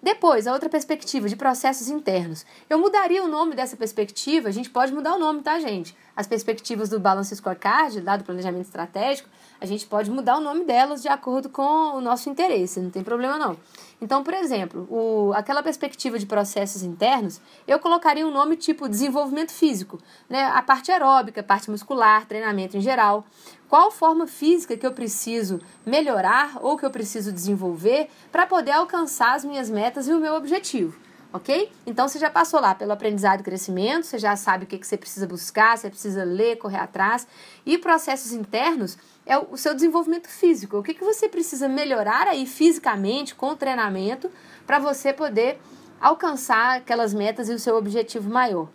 Depois, 0.00 0.46
a 0.46 0.52
outra 0.52 0.68
perspectiva 0.68 1.28
de 1.28 1.34
processos 1.34 1.88
internos. 1.88 2.46
Eu 2.70 2.78
mudaria 2.78 3.24
o 3.24 3.28
nome 3.28 3.56
dessa 3.56 3.76
perspectiva, 3.76 4.48
a 4.48 4.52
gente 4.52 4.70
pode 4.70 4.92
mudar 4.92 5.14
o 5.14 5.18
nome, 5.18 5.42
tá, 5.42 5.58
gente? 5.58 5.96
As 6.18 6.26
perspectivas 6.26 6.88
do 6.88 6.98
Balance 6.98 7.36
Scorecard, 7.36 8.00
lá 8.00 8.16
do 8.16 8.24
planejamento 8.24 8.64
estratégico, 8.64 9.28
a 9.60 9.64
gente 9.64 9.86
pode 9.86 10.10
mudar 10.10 10.38
o 10.38 10.40
nome 10.40 10.64
delas 10.64 11.00
de 11.00 11.06
acordo 11.06 11.48
com 11.48 11.62
o 11.62 12.00
nosso 12.00 12.28
interesse, 12.28 12.80
não 12.80 12.90
tem 12.90 13.04
problema 13.04 13.38
não. 13.38 13.56
Então, 14.02 14.24
por 14.24 14.34
exemplo, 14.34 14.84
o, 14.90 15.32
aquela 15.34 15.62
perspectiva 15.62 16.18
de 16.18 16.26
processos 16.26 16.82
internos, 16.82 17.40
eu 17.68 17.78
colocaria 17.78 18.26
um 18.26 18.32
nome 18.32 18.56
tipo 18.56 18.88
desenvolvimento 18.88 19.52
físico, 19.52 20.00
né? 20.28 20.42
A 20.46 20.60
parte 20.60 20.90
aeróbica, 20.90 21.40
a 21.40 21.44
parte 21.44 21.70
muscular, 21.70 22.26
treinamento 22.26 22.76
em 22.76 22.80
geral. 22.80 23.24
Qual 23.68 23.88
forma 23.92 24.26
física 24.26 24.76
que 24.76 24.84
eu 24.84 24.92
preciso 24.92 25.60
melhorar 25.86 26.58
ou 26.60 26.76
que 26.76 26.84
eu 26.84 26.90
preciso 26.90 27.30
desenvolver 27.30 28.10
para 28.32 28.44
poder 28.44 28.72
alcançar 28.72 29.36
as 29.36 29.44
minhas 29.44 29.70
metas 29.70 30.08
e 30.08 30.12
o 30.12 30.18
meu 30.18 30.34
objetivo? 30.34 30.98
Ok? 31.32 31.70
Então 31.86 32.08
você 32.08 32.18
já 32.18 32.30
passou 32.30 32.60
lá 32.60 32.74
pelo 32.74 32.92
aprendizado 32.92 33.40
e 33.40 33.42
crescimento, 33.42 34.06
você 34.06 34.18
já 34.18 34.34
sabe 34.36 34.64
o 34.64 34.66
que, 34.66 34.78
que 34.78 34.86
você 34.86 34.96
precisa 34.96 35.26
buscar, 35.26 35.76
você 35.76 35.90
precisa 35.90 36.24
ler, 36.24 36.56
correr 36.56 36.78
atrás. 36.78 37.26
E 37.66 37.76
processos 37.78 38.32
internos 38.32 38.96
é 39.26 39.38
o 39.38 39.56
seu 39.56 39.74
desenvolvimento 39.74 40.28
físico. 40.28 40.78
O 40.78 40.82
que, 40.82 40.94
que 40.94 41.04
você 41.04 41.28
precisa 41.28 41.68
melhorar 41.68 42.26
aí 42.28 42.46
fisicamente 42.46 43.34
com 43.34 43.50
o 43.50 43.56
treinamento 43.56 44.30
para 44.66 44.78
você 44.78 45.12
poder 45.12 45.58
alcançar 46.00 46.76
aquelas 46.76 47.12
metas 47.12 47.48
e 47.48 47.52
o 47.52 47.58
seu 47.58 47.76
objetivo 47.76 48.30
maior. 48.30 48.68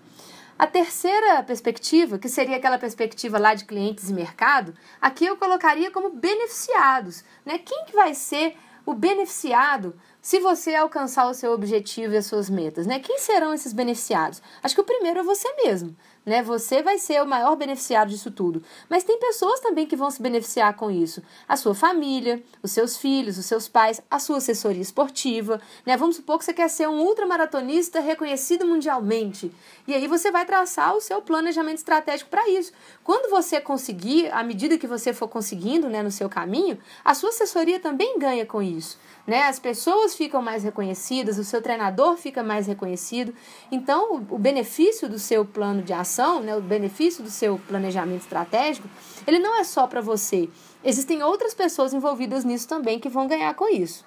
A 0.57 0.67
terceira 0.67 1.41
perspectiva, 1.43 2.19
que 2.19 2.29
seria 2.29 2.57
aquela 2.57 2.77
perspectiva 2.77 3.39
lá 3.39 3.53
de 3.53 3.65
clientes 3.65 4.09
e 4.09 4.13
mercado, 4.13 4.73
aqui 5.01 5.25
eu 5.25 5.35
colocaria 5.35 5.89
como 5.89 6.11
beneficiados. 6.11 7.23
Né? 7.45 7.57
Quem 7.57 7.85
que 7.85 7.93
vai 7.93 8.13
ser 8.13 8.55
o 8.85 8.93
beneficiado 8.93 9.95
se 10.23 10.39
você 10.39 10.73
alcançar 10.73 11.29
o 11.29 11.33
seu 11.33 11.51
objetivo 11.51 12.13
e 12.13 12.17
as 12.17 12.25
suas 12.25 12.49
metas, 12.49 12.87
né? 12.87 12.97
Quem 12.97 13.19
serão 13.19 13.53
esses 13.53 13.73
beneficiados? 13.73 14.41
Acho 14.63 14.73
que 14.73 14.79
o 14.79 14.85
primeiro 14.85 15.19
é 15.19 15.23
você 15.23 15.53
mesmo, 15.65 15.93
né? 16.25 16.41
Você 16.41 16.81
vai 16.81 16.97
ser 16.97 17.21
o 17.21 17.27
maior 17.27 17.57
beneficiado 17.57 18.07
disso 18.07 18.31
tudo. 18.31 18.63
Mas 18.89 19.03
tem 19.03 19.19
pessoas 19.19 19.59
também 19.59 19.85
que 19.85 19.97
vão 19.97 20.09
se 20.09 20.21
beneficiar 20.21 20.77
com 20.77 20.89
isso. 20.89 21.21
A 21.45 21.57
sua 21.57 21.75
família, 21.75 22.41
os 22.63 22.71
seus 22.71 22.95
filhos, 22.95 23.37
os 23.37 23.45
seus 23.45 23.67
pais, 23.67 24.01
a 24.09 24.17
sua 24.17 24.37
assessoria 24.37 24.81
esportiva, 24.81 25.59
né? 25.85 25.97
Vamos 25.97 26.15
supor 26.15 26.39
que 26.39 26.45
você 26.45 26.53
quer 26.53 26.69
ser 26.69 26.87
um 26.87 27.01
ultramaratonista 27.01 27.99
reconhecido 27.99 28.65
mundialmente. 28.65 29.51
E 29.85 29.93
aí 29.93 30.07
você 30.07 30.31
vai 30.31 30.45
traçar 30.45 30.95
o 30.95 31.01
seu 31.01 31.21
planejamento 31.21 31.79
estratégico 31.79 32.29
para 32.29 32.47
isso. 32.47 32.71
Quando 33.03 33.29
você 33.29 33.59
conseguir, 33.59 34.31
à 34.31 34.41
medida 34.41 34.77
que 34.77 34.87
você 34.87 35.11
for 35.11 35.27
conseguindo, 35.27 35.89
né, 35.89 36.01
no 36.01 36.11
seu 36.11 36.29
caminho, 36.29 36.79
a 37.03 37.13
sua 37.13 37.27
assessoria 37.27 37.77
também 37.77 38.17
ganha 38.17 38.45
com 38.45 38.61
isso 38.61 38.97
né? 39.25 39.43
As 39.43 39.57
pessoas 39.59 40.15
ficam 40.15 40.41
mais 40.41 40.63
reconhecidas, 40.63 41.37
o 41.37 41.43
seu 41.43 41.61
treinador 41.61 42.17
fica 42.17 42.43
mais 42.43 42.67
reconhecido. 42.67 43.33
Então, 43.71 44.25
o, 44.29 44.37
benefício 44.37 45.07
do 45.07 45.17
seu 45.17 45.45
plano 45.45 45.81
de 45.81 45.93
ação, 45.93 46.41
né, 46.41 46.55
o 46.55 46.61
benefício 46.61 47.23
do 47.23 47.29
seu 47.29 47.59
planejamento 47.67 48.21
estratégico, 48.21 48.87
ele 49.25 49.39
não 49.39 49.57
é 49.57 49.63
só 49.63 49.87
para 49.87 50.01
você. 50.01 50.49
Existem 50.83 51.23
outras 51.23 51.53
pessoas 51.53 51.93
envolvidas 51.93 52.43
nisso 52.43 52.67
também 52.67 52.99
que 52.99 53.09
vão 53.09 53.27
ganhar 53.27 53.53
com 53.53 53.67
isso. 53.67 54.05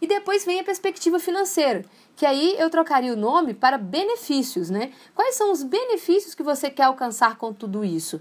E 0.00 0.06
depois 0.06 0.44
vem 0.44 0.60
a 0.60 0.64
perspectiva 0.64 1.18
financeira, 1.18 1.84
que 2.14 2.26
aí 2.26 2.54
eu 2.58 2.68
trocaria 2.68 3.12
o 3.12 3.16
nome 3.16 3.54
para 3.54 3.78
benefícios, 3.78 4.68
né? 4.68 4.92
Quais 5.14 5.34
são 5.36 5.50
os 5.50 5.62
benefícios 5.62 6.34
que 6.34 6.42
você 6.42 6.68
quer 6.70 6.84
alcançar 6.84 7.36
com 7.36 7.52
tudo 7.52 7.82
isso? 7.82 8.20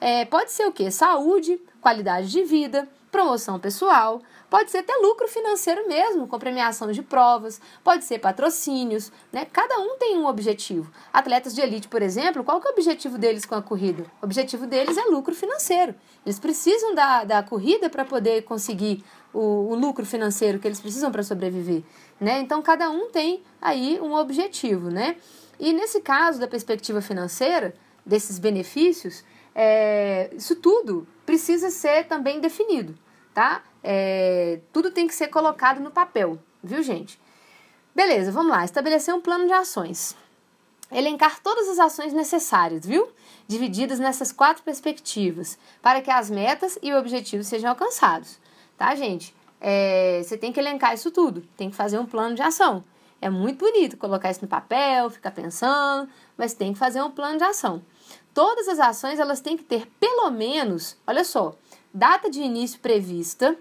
É, 0.00 0.24
pode 0.24 0.52
ser 0.52 0.66
o 0.66 0.72
que? 0.72 0.88
Saúde, 0.90 1.60
qualidade 1.80 2.30
de 2.30 2.44
vida, 2.44 2.88
promoção 3.10 3.58
pessoal, 3.58 4.20
Pode 4.56 4.70
ser 4.70 4.78
até 4.78 4.94
lucro 4.94 5.28
financeiro 5.28 5.86
mesmo, 5.86 6.26
com 6.26 6.38
premiação 6.38 6.90
de 6.90 7.02
provas, 7.02 7.60
pode 7.84 8.06
ser 8.06 8.18
patrocínios, 8.18 9.12
né? 9.30 9.44
Cada 9.52 9.78
um 9.80 9.98
tem 9.98 10.16
um 10.16 10.24
objetivo. 10.24 10.90
Atletas 11.12 11.54
de 11.54 11.60
elite, 11.60 11.88
por 11.88 12.00
exemplo, 12.00 12.42
qual 12.42 12.58
que 12.58 12.66
é 12.66 12.70
o 12.70 12.72
objetivo 12.72 13.18
deles 13.18 13.44
com 13.44 13.54
a 13.54 13.60
corrida? 13.60 14.04
O 14.22 14.24
objetivo 14.24 14.66
deles 14.66 14.96
é 14.96 15.02
lucro 15.10 15.34
financeiro. 15.34 15.94
Eles 16.24 16.38
precisam 16.38 16.94
da, 16.94 17.24
da 17.24 17.42
corrida 17.42 17.90
para 17.90 18.02
poder 18.02 18.44
conseguir 18.44 19.04
o, 19.30 19.40
o, 19.72 19.74
lucro 19.74 20.06
financeiro 20.06 20.58
que 20.58 20.66
eles 20.66 20.80
precisam 20.80 21.12
para 21.12 21.22
sobreviver, 21.22 21.82
né? 22.18 22.40
Então 22.40 22.62
cada 22.62 22.88
um 22.88 23.10
tem 23.10 23.42
aí 23.60 24.00
um 24.00 24.14
objetivo, 24.14 24.88
né? 24.88 25.16
E 25.60 25.70
nesse 25.74 26.00
caso 26.00 26.40
da 26.40 26.48
perspectiva 26.48 27.02
financeira, 27.02 27.74
desses 28.06 28.38
benefícios, 28.38 29.22
é, 29.54 30.30
isso 30.34 30.56
tudo 30.56 31.06
precisa 31.26 31.68
ser 31.68 32.06
também 32.06 32.40
definido, 32.40 32.94
tá? 33.34 33.62
É, 33.88 34.58
tudo 34.72 34.90
tem 34.90 35.06
que 35.06 35.14
ser 35.14 35.28
colocado 35.28 35.78
no 35.80 35.92
papel, 35.92 36.40
viu, 36.60 36.82
gente? 36.82 37.20
Beleza, 37.94 38.32
vamos 38.32 38.50
lá. 38.50 38.64
Estabelecer 38.64 39.14
um 39.14 39.20
plano 39.20 39.46
de 39.46 39.52
ações. 39.52 40.16
Elencar 40.90 41.40
todas 41.40 41.68
as 41.68 41.78
ações 41.78 42.12
necessárias, 42.12 42.84
viu? 42.84 43.08
Divididas 43.46 44.00
nessas 44.00 44.32
quatro 44.32 44.64
perspectivas, 44.64 45.56
para 45.80 46.02
que 46.02 46.10
as 46.10 46.28
metas 46.28 46.76
e 46.82 46.92
o 46.92 46.98
objetivo 46.98 47.44
sejam 47.44 47.70
alcançados. 47.70 48.40
Tá, 48.76 48.92
gente? 48.96 49.32
É, 49.60 50.20
você 50.24 50.36
tem 50.36 50.52
que 50.52 50.58
elencar 50.58 50.92
isso 50.92 51.12
tudo, 51.12 51.42
tem 51.56 51.70
que 51.70 51.76
fazer 51.76 52.00
um 52.00 52.06
plano 52.06 52.34
de 52.34 52.42
ação. 52.42 52.82
É 53.20 53.30
muito 53.30 53.64
bonito 53.64 53.96
colocar 53.96 54.32
isso 54.32 54.42
no 54.42 54.48
papel, 54.48 55.10
ficar 55.10 55.30
pensando, 55.30 56.10
mas 56.36 56.54
tem 56.54 56.72
que 56.72 56.78
fazer 56.78 57.00
um 57.02 57.10
plano 57.12 57.38
de 57.38 57.44
ação. 57.44 57.80
Todas 58.34 58.66
as 58.66 58.80
ações 58.80 59.20
elas 59.20 59.40
têm 59.40 59.56
que 59.56 59.62
ter 59.64 59.86
pelo 60.00 60.28
menos, 60.30 60.96
olha 61.06 61.22
só, 61.22 61.54
data 61.94 62.28
de 62.28 62.40
início 62.40 62.80
prevista, 62.80 63.56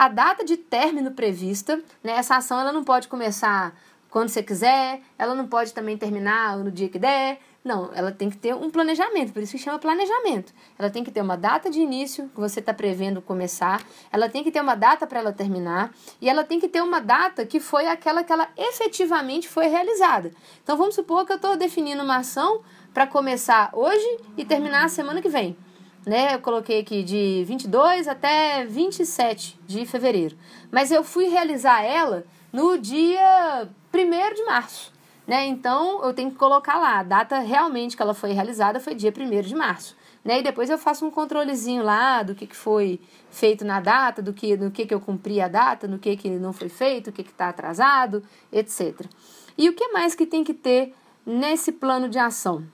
a 0.00 0.08
data 0.08 0.42
de 0.42 0.56
término 0.56 1.10
prevista, 1.10 1.76
né? 2.02 2.12
Essa 2.12 2.36
ação 2.36 2.58
ela 2.58 2.72
não 2.72 2.82
pode 2.82 3.06
começar 3.06 3.78
quando 4.08 4.30
você 4.30 4.42
quiser, 4.42 5.02
ela 5.18 5.34
não 5.34 5.46
pode 5.46 5.74
também 5.74 5.94
terminar 5.98 6.56
no 6.56 6.70
dia 6.70 6.88
que 6.88 6.98
der. 6.98 7.38
Não, 7.62 7.90
ela 7.92 8.10
tem 8.10 8.30
que 8.30 8.38
ter 8.38 8.54
um 8.54 8.70
planejamento, 8.70 9.30
por 9.30 9.42
isso 9.42 9.52
que 9.52 9.58
chama 9.58 9.78
planejamento. 9.78 10.54
Ela 10.78 10.88
tem 10.88 11.04
que 11.04 11.10
ter 11.10 11.20
uma 11.20 11.36
data 11.36 11.68
de 11.68 11.80
início 11.80 12.30
que 12.34 12.40
você 12.40 12.60
está 12.60 12.72
prevendo 12.72 13.20
começar, 13.20 13.82
ela 14.10 14.26
tem 14.26 14.42
que 14.42 14.50
ter 14.50 14.62
uma 14.62 14.74
data 14.74 15.06
para 15.06 15.20
ela 15.20 15.34
terminar, 15.34 15.92
e 16.18 16.30
ela 16.30 16.44
tem 16.44 16.58
que 16.58 16.66
ter 16.66 16.80
uma 16.80 17.02
data 17.02 17.44
que 17.44 17.60
foi 17.60 17.86
aquela 17.86 18.24
que 18.24 18.32
ela 18.32 18.48
efetivamente 18.56 19.50
foi 19.50 19.66
realizada. 19.66 20.30
Então 20.64 20.78
vamos 20.78 20.94
supor 20.94 21.26
que 21.26 21.32
eu 21.32 21.36
estou 21.36 21.58
definindo 21.58 22.02
uma 22.02 22.16
ação 22.16 22.62
para 22.94 23.06
começar 23.06 23.68
hoje 23.74 24.16
e 24.38 24.46
terminar 24.46 24.86
a 24.86 24.88
semana 24.88 25.20
que 25.20 25.28
vem 25.28 25.58
né? 26.10 26.34
Eu 26.34 26.40
coloquei 26.40 26.80
aqui 26.80 27.04
de 27.04 27.44
22 27.46 28.08
até 28.08 28.66
27 28.66 29.60
de 29.64 29.86
fevereiro. 29.86 30.36
Mas 30.68 30.90
eu 30.90 31.04
fui 31.04 31.28
realizar 31.28 31.84
ela 31.84 32.24
no 32.52 32.76
dia 32.76 33.68
1 33.94 34.34
de 34.34 34.44
março, 34.44 34.92
né? 35.24 35.46
Então 35.46 36.04
eu 36.04 36.12
tenho 36.12 36.32
que 36.32 36.36
colocar 36.36 36.78
lá 36.78 36.98
a 36.98 37.04
data 37.04 37.38
realmente 37.38 37.96
que 37.96 38.02
ela 38.02 38.12
foi 38.12 38.32
realizada 38.32 38.80
foi 38.80 38.96
dia 38.96 39.14
1 39.16 39.42
de 39.42 39.54
março. 39.54 39.96
Né? 40.24 40.40
E 40.40 40.42
depois 40.42 40.68
eu 40.68 40.76
faço 40.76 41.06
um 41.06 41.12
controlezinho 41.12 41.84
lá 41.84 42.24
do 42.24 42.34
que, 42.34 42.44
que 42.44 42.56
foi 42.56 43.00
feito 43.30 43.64
na 43.64 43.78
data, 43.78 44.20
do 44.20 44.32
que, 44.32 44.56
do 44.56 44.68
que, 44.68 44.86
que 44.86 44.92
eu 44.92 45.00
cumpri 45.00 45.40
a 45.40 45.46
data, 45.46 45.86
do 45.86 45.96
que, 45.96 46.16
que 46.16 46.28
não 46.28 46.52
foi 46.52 46.68
feito, 46.68 47.10
o 47.10 47.12
que 47.12 47.22
está 47.22 47.50
atrasado, 47.50 48.20
etc. 48.52 49.06
E 49.56 49.68
o 49.68 49.74
que 49.74 49.92
mais 49.92 50.16
que 50.16 50.26
tem 50.26 50.42
que 50.42 50.54
ter 50.54 50.92
nesse 51.24 51.70
plano 51.70 52.08
de 52.08 52.18
ação? 52.18 52.66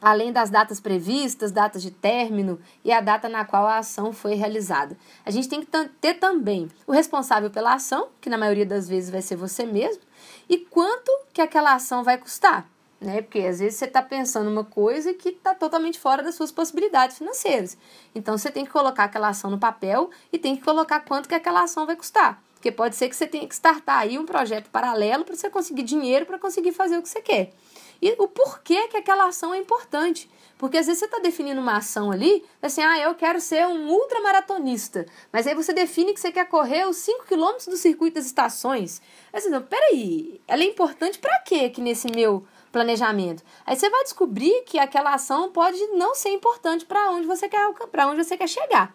Além 0.00 0.32
das 0.32 0.50
datas 0.50 0.80
previstas, 0.80 1.50
datas 1.50 1.82
de 1.82 1.90
término 1.90 2.60
e 2.84 2.92
a 2.92 3.00
data 3.00 3.28
na 3.28 3.44
qual 3.44 3.66
a 3.66 3.78
ação 3.78 4.12
foi 4.12 4.34
realizada. 4.34 4.96
A 5.24 5.30
gente 5.30 5.48
tem 5.48 5.64
que 5.64 5.88
ter 6.00 6.14
também 6.14 6.68
o 6.86 6.92
responsável 6.92 7.50
pela 7.50 7.74
ação, 7.74 8.08
que 8.20 8.28
na 8.28 8.38
maioria 8.38 8.66
das 8.66 8.88
vezes 8.88 9.10
vai 9.10 9.22
ser 9.22 9.36
você 9.36 9.64
mesmo, 9.64 10.02
e 10.48 10.58
quanto 10.58 11.10
que 11.32 11.40
aquela 11.40 11.74
ação 11.74 12.04
vai 12.04 12.18
custar. 12.18 12.68
Né? 13.00 13.22
Porque 13.22 13.40
às 13.40 13.58
vezes 13.58 13.78
você 13.78 13.84
está 13.84 14.00
pensando 14.00 14.50
uma 14.50 14.64
coisa 14.64 15.12
que 15.12 15.30
está 15.30 15.54
totalmente 15.54 15.98
fora 15.98 16.22
das 16.22 16.34
suas 16.34 16.52
possibilidades 16.52 17.18
financeiras. 17.18 17.76
Então 18.14 18.38
você 18.38 18.50
tem 18.50 18.64
que 18.64 18.70
colocar 18.70 19.04
aquela 19.04 19.28
ação 19.28 19.50
no 19.50 19.58
papel 19.58 20.10
e 20.32 20.38
tem 20.38 20.56
que 20.56 20.62
colocar 20.62 21.00
quanto 21.00 21.28
que 21.28 21.34
aquela 21.34 21.62
ação 21.62 21.84
vai 21.84 21.96
custar. 21.96 22.42
Porque 22.54 22.72
pode 22.72 22.96
ser 22.96 23.10
que 23.10 23.16
você 23.16 23.26
tenha 23.26 23.46
que 23.46 23.54
startar 23.54 23.98
aí 23.98 24.18
um 24.18 24.24
projeto 24.24 24.70
paralelo 24.70 25.24
para 25.24 25.36
você 25.36 25.50
conseguir 25.50 25.82
dinheiro 25.82 26.24
para 26.24 26.38
conseguir 26.38 26.72
fazer 26.72 26.96
o 26.96 27.02
que 27.02 27.08
você 27.08 27.20
quer 27.20 27.52
e 28.00 28.14
o 28.18 28.28
porquê 28.28 28.88
que 28.88 28.96
aquela 28.96 29.26
ação 29.26 29.54
é 29.54 29.58
importante. 29.58 30.30
Porque 30.56 30.78
às 30.78 30.86
vezes 30.86 31.00
você 31.00 31.06
está 31.06 31.18
definindo 31.18 31.60
uma 31.60 31.76
ação 31.76 32.10
ali, 32.10 32.44
assim, 32.62 32.82
ah, 32.82 32.98
eu 32.98 33.14
quero 33.14 33.40
ser 33.40 33.66
um 33.66 33.88
ultramaratonista. 33.88 35.04
Mas 35.32 35.46
aí 35.46 35.54
você 35.54 35.72
define 35.72 36.14
que 36.14 36.20
você 36.20 36.30
quer 36.30 36.48
correr 36.48 36.86
os 36.86 36.96
5 36.98 37.26
quilômetros 37.26 37.66
do 37.66 37.76
circuito 37.76 38.14
das 38.14 38.26
estações. 38.26 39.02
Você 39.32 39.50
diz, 39.50 39.62
peraí, 39.68 40.40
ela 40.46 40.62
é 40.62 40.66
importante 40.66 41.18
para 41.18 41.40
quê 41.40 41.66
aqui 41.66 41.80
nesse 41.80 42.08
meu 42.10 42.46
planejamento? 42.70 43.42
Aí 43.66 43.76
você 43.76 43.90
vai 43.90 44.04
descobrir 44.04 44.62
que 44.62 44.78
aquela 44.78 45.14
ação 45.14 45.50
pode 45.50 45.84
não 45.88 46.14
ser 46.14 46.30
importante 46.30 46.84
para 46.86 47.10
onde 47.10 47.26
você 47.26 47.48
quer 47.48 47.72
para 47.90 48.06
onde 48.06 48.24
você 48.24 48.36
quer 48.36 48.48
chegar. 48.48 48.94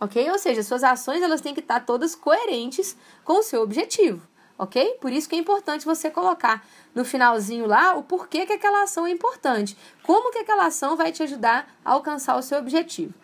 Ok? 0.00 0.30
Ou 0.30 0.38
seja, 0.38 0.62
suas 0.62 0.82
ações 0.82 1.22
elas 1.22 1.40
têm 1.40 1.52
que 1.52 1.60
estar 1.60 1.84
todas 1.84 2.14
coerentes 2.14 2.96
com 3.24 3.40
o 3.40 3.42
seu 3.42 3.62
objetivo 3.62 4.29
ok? 4.60 4.98
Por 5.00 5.10
isso 5.10 5.26
que 5.26 5.34
é 5.34 5.38
importante 5.38 5.86
você 5.86 6.10
colocar 6.10 6.62
no 6.94 7.02
finalzinho 7.02 7.64
lá 7.64 7.94
o 7.94 8.02
porquê 8.02 8.44
que 8.44 8.52
aquela 8.52 8.82
ação 8.82 9.06
é 9.06 9.10
importante, 9.10 9.74
como 10.02 10.30
que 10.30 10.38
aquela 10.38 10.66
ação 10.66 10.96
vai 10.96 11.10
te 11.10 11.22
ajudar 11.22 11.66
a 11.82 11.92
alcançar 11.92 12.36
o 12.36 12.42
seu 12.42 12.58
objetivo. 12.58 13.14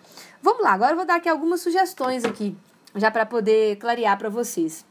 Vamos 0.41 0.63
lá, 0.63 0.73
agora 0.73 0.93
eu 0.93 0.97
vou 0.97 1.05
dar 1.05 1.17
aqui 1.17 1.29
algumas 1.29 1.61
sugestões 1.61 2.25
aqui, 2.25 2.57
já 2.95 3.11
para 3.11 3.27
poder 3.27 3.77
clarear 3.77 4.17
para 4.17 4.31
vocês, 4.31 4.87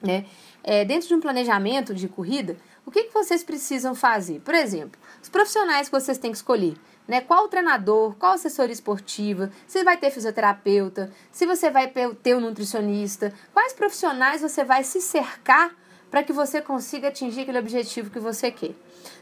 né? 0.00 0.24
É, 0.64 0.82
dentro 0.82 1.08
de 1.08 1.14
um 1.14 1.20
planejamento 1.20 1.94
de 1.94 2.08
corrida, 2.08 2.56
o 2.86 2.90
que, 2.90 3.04
que 3.04 3.12
vocês 3.12 3.44
precisam 3.44 3.94
fazer? 3.94 4.40
Por 4.40 4.54
exemplo, 4.54 4.98
os 5.22 5.28
profissionais 5.28 5.88
que 5.88 6.00
vocês 6.00 6.16
têm 6.16 6.30
que 6.30 6.38
escolher. 6.38 6.74
Né? 7.06 7.20
Qual 7.20 7.44
o 7.44 7.48
treinador, 7.48 8.14
qual 8.14 8.34
assessoria 8.34 8.72
esportiva, 8.72 9.50
se 9.66 9.82
vai 9.82 9.96
ter 9.96 10.10
fisioterapeuta, 10.10 11.10
se 11.32 11.44
você 11.44 11.68
vai 11.68 11.88
ter 12.22 12.36
um 12.36 12.40
nutricionista, 12.40 13.34
quais 13.52 13.72
profissionais 13.72 14.40
você 14.40 14.62
vai 14.62 14.84
se 14.84 15.00
cercar 15.00 15.74
para 16.12 16.22
que 16.22 16.32
você 16.32 16.60
consiga 16.60 17.08
atingir 17.08 17.40
aquele 17.40 17.58
objetivo 17.58 18.10
que 18.10 18.18
você 18.18 18.50
quer. 18.50 18.74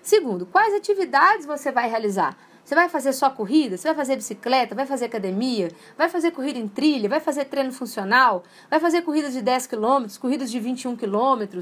Segundo, 0.02 0.44
quais 0.44 0.74
atividades 0.74 1.46
você 1.46 1.70
vai 1.70 1.88
realizar? 1.88 2.36
Você 2.64 2.74
vai 2.74 2.88
fazer 2.88 3.12
só 3.12 3.30
corrida? 3.30 3.76
Você 3.76 3.86
vai 3.86 3.96
fazer 3.96 4.16
bicicleta? 4.16 4.74
Vai 4.74 4.84
fazer 4.86 5.04
academia? 5.04 5.70
Vai 5.96 6.08
fazer 6.08 6.32
corrida 6.32 6.58
em 6.58 6.66
trilha? 6.66 7.08
Vai 7.08 7.20
fazer 7.20 7.44
treino 7.44 7.70
funcional? 7.72 8.42
Vai 8.68 8.80
fazer 8.80 9.02
corridas 9.02 9.32
de 9.32 9.40
10 9.40 9.68
km, 9.68 10.04
corridas 10.20 10.50
de 10.50 10.58
21 10.58 10.96
km? 10.96 11.60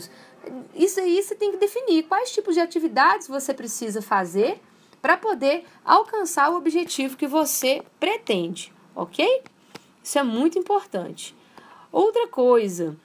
Isso 0.75 0.99
aí 0.99 1.23
você 1.23 1.35
tem 1.35 1.51
que 1.53 1.59
definir 1.59 2.05
quais 2.05 2.33
tipos 2.33 2.55
de 2.55 2.61
atividades 2.61 3.29
você 3.29 3.53
precisa 3.53 4.01
fazer 4.01 4.59
para 5.03 5.19
poder 5.19 5.67
alcançar 5.85 6.51
o 6.51 6.57
objetivo 6.57 7.19
que 7.19 7.27
você 7.27 7.83
pretende, 8.01 8.73
ok? 8.97 9.43
Isso 10.03 10.19
é 10.19 10.23
muito 10.23 10.59
importante. 10.59 11.37
Outra 11.93 12.27
coisa, 12.29 12.97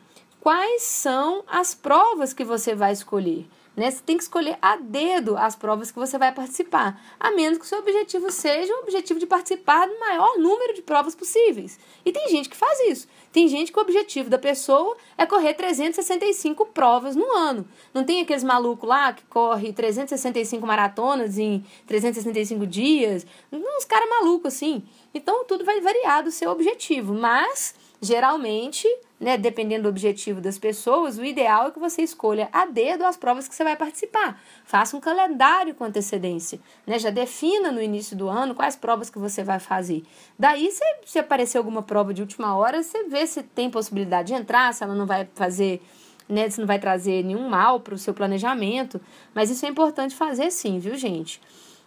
quais 0.43 0.83
são 0.83 1.41
as 1.47 1.73
provas 1.73 2.33
que 2.33 2.43
você 2.43 2.75
vai 2.75 2.91
escolher? 2.91 3.47
Né? 3.77 3.89
Você 3.89 4.01
tem 4.05 4.17
que 4.17 4.23
escolher 4.23 4.57
a 4.61 4.75
dedo 4.75 5.37
as 5.37 5.55
provas 5.55 5.89
que 5.89 5.97
você 5.97 6.17
vai 6.17 6.33
participar, 6.33 7.01
a 7.17 7.31
menos 7.31 7.57
que 7.57 7.63
o 7.63 7.67
seu 7.67 7.79
objetivo 7.79 8.29
seja 8.29 8.75
o 8.75 8.79
objetivo 8.81 9.21
de 9.21 9.25
participar 9.25 9.87
do 9.87 9.97
maior 9.97 10.37
número 10.37 10.73
de 10.73 10.81
provas 10.81 11.15
possíveis. 11.15 11.79
E 12.03 12.11
tem 12.11 12.27
gente 12.27 12.49
que 12.49 12.57
faz 12.57 12.77
isso. 12.81 13.07
Tem 13.31 13.47
gente 13.47 13.71
que 13.71 13.79
o 13.79 13.81
objetivo 13.81 14.29
da 14.29 14.37
pessoa 14.37 14.97
é 15.17 15.25
correr 15.25 15.53
365 15.53 16.65
provas 16.67 17.15
no 17.15 17.31
ano. 17.31 17.65
Não 17.93 18.03
tem 18.03 18.21
aqueles 18.21 18.43
malucos 18.43 18.87
lá 18.87 19.13
que 19.13 19.23
corre 19.27 19.71
365 19.71 20.67
maratonas 20.67 21.37
em 21.37 21.65
365 21.87 22.67
dias? 22.67 23.25
Uns 23.49 23.85
caras 23.85 24.09
malucos 24.09 24.53
assim. 24.53 24.83
Então 25.13 25.45
tudo 25.45 25.63
vai 25.63 25.79
variar 25.79 26.21
do 26.21 26.31
seu 26.31 26.51
objetivo, 26.51 27.13
mas 27.13 27.73
geralmente 28.01 28.85
né, 29.23 29.37
dependendo 29.37 29.83
do 29.83 29.89
objetivo 29.89 30.41
das 30.41 30.59
pessoas, 30.59 31.17
o 31.17 31.23
ideal 31.23 31.67
é 31.67 31.71
que 31.71 31.79
você 31.79 32.01
escolha 32.01 32.49
a 32.51 32.65
dedo 32.65 33.05
as 33.05 33.15
provas 33.15 33.47
que 33.47 33.55
você 33.55 33.63
vai 33.63 33.73
participar. 33.73 34.37
Faça 34.65 34.97
um 34.97 34.99
calendário 34.99 35.73
com 35.73 35.85
antecedência, 35.85 36.59
né? 36.85 36.99
Já 36.99 37.09
defina 37.09 37.71
no 37.71 37.81
início 37.81 38.17
do 38.17 38.27
ano 38.27 38.53
quais 38.53 38.75
provas 38.75 39.09
que 39.09 39.17
você 39.17 39.41
vai 39.41 39.59
fazer. 39.59 40.03
Daí, 40.37 40.69
se, 40.69 40.83
se 41.05 41.19
aparecer 41.19 41.57
alguma 41.57 41.81
prova 41.81 42.13
de 42.13 42.21
última 42.21 42.53
hora, 42.57 42.83
você 42.83 43.05
vê 43.05 43.25
se 43.25 43.41
tem 43.43 43.69
possibilidade 43.69 44.27
de 44.27 44.33
entrar, 44.33 44.73
se 44.73 44.83
ela 44.83 44.93
não 44.93 45.05
vai 45.05 45.25
fazer, 45.33 45.81
né, 46.27 46.49
se 46.49 46.59
não 46.59 46.67
vai 46.67 46.77
trazer 46.77 47.23
nenhum 47.23 47.47
mal 47.47 47.79
para 47.79 47.93
o 47.93 47.97
seu 47.97 48.13
planejamento. 48.13 48.99
Mas 49.33 49.49
isso 49.49 49.65
é 49.65 49.69
importante 49.69 50.13
fazer 50.13 50.51
sim, 50.51 50.79
viu, 50.79 50.95
gente? 50.95 51.39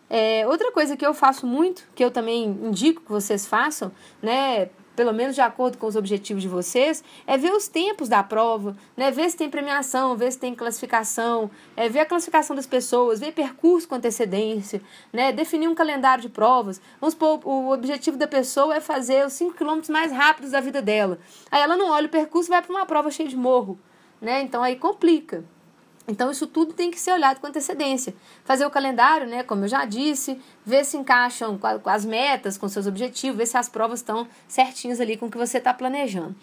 É, 0.09 0.47
outra 0.47 0.73
coisa 0.73 0.97
que 0.97 1.05
eu 1.05 1.13
faço 1.13 1.47
muito, 1.47 1.87
que 1.95 2.03
eu 2.03 2.11
também 2.11 2.45
indico 2.47 3.03
que 3.03 3.13
vocês 3.13 3.47
façam, 3.47 3.93
né? 4.23 4.71
Pelo 4.97 5.13
menos 5.13 5.35
de 5.35 5.41
acordo 5.41 5.79
com 5.79 5.87
os 5.87 5.95
objetivos 5.95 6.43
de 6.43 6.49
vocês, 6.49 7.05
é 7.27 7.37
ver 7.37 7.53
os 7.53 7.69
tempos 7.69 8.09
da 8.09 8.23
prova, 8.23 8.77
né? 8.97 9.11
ver 9.11 9.31
se 9.31 9.37
tem 9.37 9.51
premiação, 9.51 10.17
ver 10.17 10.33
se 10.33 10.39
tem 10.39 10.55
classificação, 10.55 11.51
é 11.77 11.89
ver 11.89 12.01
a 12.01 12.07
classificação 12.07 12.57
das 12.57 12.67
pessoas, 12.67 13.21
ver 13.21 13.33
percurso 13.33 13.87
com 13.87 13.95
antecedência, 13.95 14.81
né? 15.13 15.31
definir 15.31 15.69
um 15.69 15.75
calendário 15.75 16.23
de 16.23 16.29
provas. 16.29 16.81
Vamos 17.01 17.13
supor, 17.13 17.41
o 17.45 17.71
objetivo 17.71 18.17
da 18.17 18.27
pessoa 18.27 18.75
é 18.75 18.81
fazer 18.81 19.27
os 19.27 19.35
5 19.35 19.55
km 19.55 19.81
mais 19.91 20.11
rápidos 20.11 20.53
da 20.53 20.61
vida 20.61 20.81
dela. 20.81 21.19
Aí 21.51 21.61
ela 21.61 21.77
não 21.77 21.91
olha 21.91 22.07
o 22.07 22.11
percurso 22.11 22.49
e 22.49 22.53
vai 22.53 22.63
para 22.63 22.73
uma 22.73 22.87
prova 22.87 23.11
cheia 23.11 23.29
de 23.29 23.37
morro. 23.37 23.79
Né? 24.21 24.43
Então 24.43 24.63
aí 24.63 24.77
complica. 24.77 25.45
Então, 26.09 26.31
isso 26.31 26.47
tudo 26.47 26.73
tem 26.73 26.91
que 26.91 27.01
ser 27.01 27.13
olhado 27.13 27.41
com 27.41 27.47
antecedência. 27.47 28.15
Fazer 28.45 28.65
o 28.65 28.71
calendário, 28.71 29.27
né, 29.27 29.43
como 29.43 29.65
eu 29.65 29.69
já 29.69 29.85
disse, 29.85 30.41
ver 30.65 30.85
se 30.85 30.97
encaixam 30.97 31.59
com 31.59 31.91
as 31.91 32.05
metas, 32.05 32.57
com 32.57 32.69
seus 32.69 32.87
objetivos, 32.87 33.37
ver 33.37 33.47
se 33.47 33.57
as 33.57 33.69
provas 33.69 34.01
estão 34.01 34.29
certinhas 34.47 35.01
ali 35.01 35.17
com 35.17 35.27
o 35.27 35.31
que 35.31 35.39
você 35.39 35.59
está 35.59 35.75
planejando. 35.75 36.35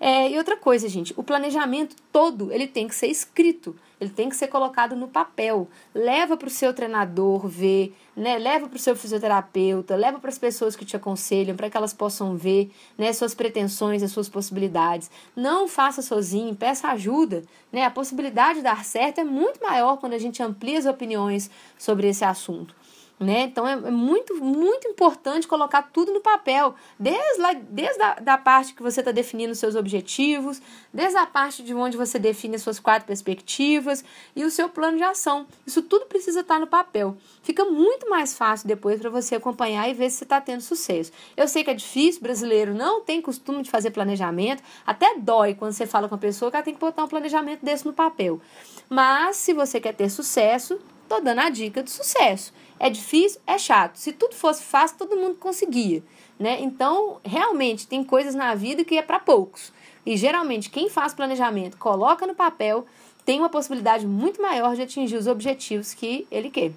É, 0.00 0.30
e 0.30 0.38
outra 0.38 0.56
coisa, 0.56 0.88
gente, 0.88 1.14
o 1.16 1.22
planejamento 1.22 1.96
todo 2.10 2.52
ele 2.52 2.66
tem 2.66 2.88
que 2.88 2.94
ser 2.94 3.06
escrito, 3.06 3.76
ele 4.00 4.10
tem 4.10 4.28
que 4.28 4.36
ser 4.36 4.48
colocado 4.48 4.96
no 4.96 5.08
papel. 5.08 5.68
Leva 5.94 6.36
para 6.36 6.48
o 6.48 6.50
seu 6.50 6.74
treinador 6.74 7.46
ver, 7.46 7.94
né? 8.16 8.38
Leva 8.38 8.68
para 8.68 8.76
o 8.76 8.78
seu 8.78 8.94
fisioterapeuta, 8.96 9.96
leva 9.96 10.18
para 10.18 10.30
as 10.30 10.38
pessoas 10.38 10.76
que 10.76 10.84
te 10.84 10.96
aconselham 10.96 11.56
para 11.56 11.70
que 11.70 11.76
elas 11.76 11.94
possam 11.94 12.36
ver, 12.36 12.70
né? 12.98 13.12
Suas 13.12 13.34
pretensões, 13.34 14.02
as 14.02 14.10
suas 14.10 14.28
possibilidades. 14.28 15.10
Não 15.34 15.68
faça 15.68 16.02
sozinho, 16.02 16.54
peça 16.54 16.88
ajuda, 16.88 17.42
né? 17.72 17.84
A 17.84 17.90
possibilidade 17.90 18.58
de 18.58 18.64
dar 18.64 18.84
certo 18.84 19.20
é 19.20 19.24
muito 19.24 19.62
maior 19.62 19.96
quando 19.98 20.14
a 20.14 20.18
gente 20.18 20.42
amplia 20.42 20.78
as 20.78 20.86
opiniões 20.86 21.50
sobre 21.78 22.08
esse 22.08 22.24
assunto. 22.24 22.74
Né? 23.18 23.42
Então 23.42 23.66
é 23.66 23.76
muito, 23.76 24.34
muito 24.34 24.88
importante 24.88 25.46
colocar 25.46 25.82
tudo 25.82 26.12
no 26.12 26.20
papel, 26.20 26.74
desde, 26.98 27.40
lá, 27.40 27.52
desde 27.52 28.02
a 28.02 28.14
da 28.14 28.36
parte 28.36 28.74
que 28.74 28.82
você 28.82 29.00
está 29.00 29.12
definindo 29.12 29.54
seus 29.54 29.76
objetivos, 29.76 30.60
desde 30.92 31.16
a 31.16 31.24
parte 31.24 31.62
de 31.62 31.72
onde 31.72 31.96
você 31.96 32.18
define 32.18 32.56
as 32.56 32.62
suas 32.62 32.80
quatro 32.80 33.06
perspectivas 33.06 34.04
e 34.34 34.44
o 34.44 34.50
seu 34.50 34.68
plano 34.68 34.96
de 34.96 35.04
ação. 35.04 35.46
Isso 35.64 35.80
tudo 35.82 36.06
precisa 36.06 36.40
estar 36.40 36.54
tá 36.54 36.60
no 36.60 36.66
papel. 36.66 37.16
Fica 37.44 37.64
muito 37.64 38.10
mais 38.10 38.36
fácil 38.36 38.66
depois 38.66 39.00
para 39.00 39.10
você 39.10 39.36
acompanhar 39.36 39.88
e 39.88 39.94
ver 39.94 40.10
se 40.10 40.18
você 40.18 40.24
está 40.24 40.40
tendo 40.40 40.60
sucesso. 40.60 41.12
Eu 41.36 41.46
sei 41.46 41.62
que 41.62 41.70
é 41.70 41.74
difícil, 41.74 42.20
brasileiro 42.20 42.74
não 42.74 43.00
tem 43.00 43.22
costume 43.22 43.62
de 43.62 43.70
fazer 43.70 43.92
planejamento, 43.92 44.60
até 44.84 45.16
dói 45.16 45.54
quando 45.54 45.72
você 45.72 45.86
fala 45.86 46.08
com 46.08 46.16
a 46.16 46.18
pessoa 46.18 46.50
que 46.50 46.56
ela 46.56 46.64
tem 46.64 46.74
que 46.74 46.80
botar 46.80 47.04
um 47.04 47.08
planejamento 47.08 47.64
desse 47.64 47.86
no 47.86 47.92
papel. 47.92 48.40
Mas 48.88 49.36
se 49.36 49.52
você 49.52 49.80
quer 49.80 49.94
ter 49.94 50.10
sucesso, 50.10 50.80
tô 51.08 51.20
dando 51.20 51.40
a 51.40 51.48
dica 51.48 51.82
de 51.82 51.90
sucesso. 51.90 52.52
É 52.78 52.90
difícil, 52.90 53.40
é 53.46 53.58
chato. 53.58 53.96
Se 53.96 54.12
tudo 54.12 54.34
fosse 54.34 54.62
fácil, 54.62 54.98
todo 54.98 55.16
mundo 55.16 55.36
conseguia, 55.36 56.02
né? 56.38 56.60
Então, 56.60 57.20
realmente 57.24 57.86
tem 57.86 58.02
coisas 58.02 58.34
na 58.34 58.54
vida 58.54 58.84
que 58.84 58.96
é 58.96 59.02
para 59.02 59.20
poucos. 59.20 59.72
E 60.04 60.16
geralmente 60.16 60.70
quem 60.70 60.88
faz 60.90 61.14
planejamento, 61.14 61.76
coloca 61.78 62.26
no 62.26 62.34
papel, 62.34 62.84
tem 63.24 63.38
uma 63.38 63.48
possibilidade 63.48 64.06
muito 64.06 64.40
maior 64.42 64.74
de 64.74 64.82
atingir 64.82 65.16
os 65.16 65.26
objetivos 65.26 65.94
que 65.94 66.26
ele 66.30 66.50
quer. 66.50 66.72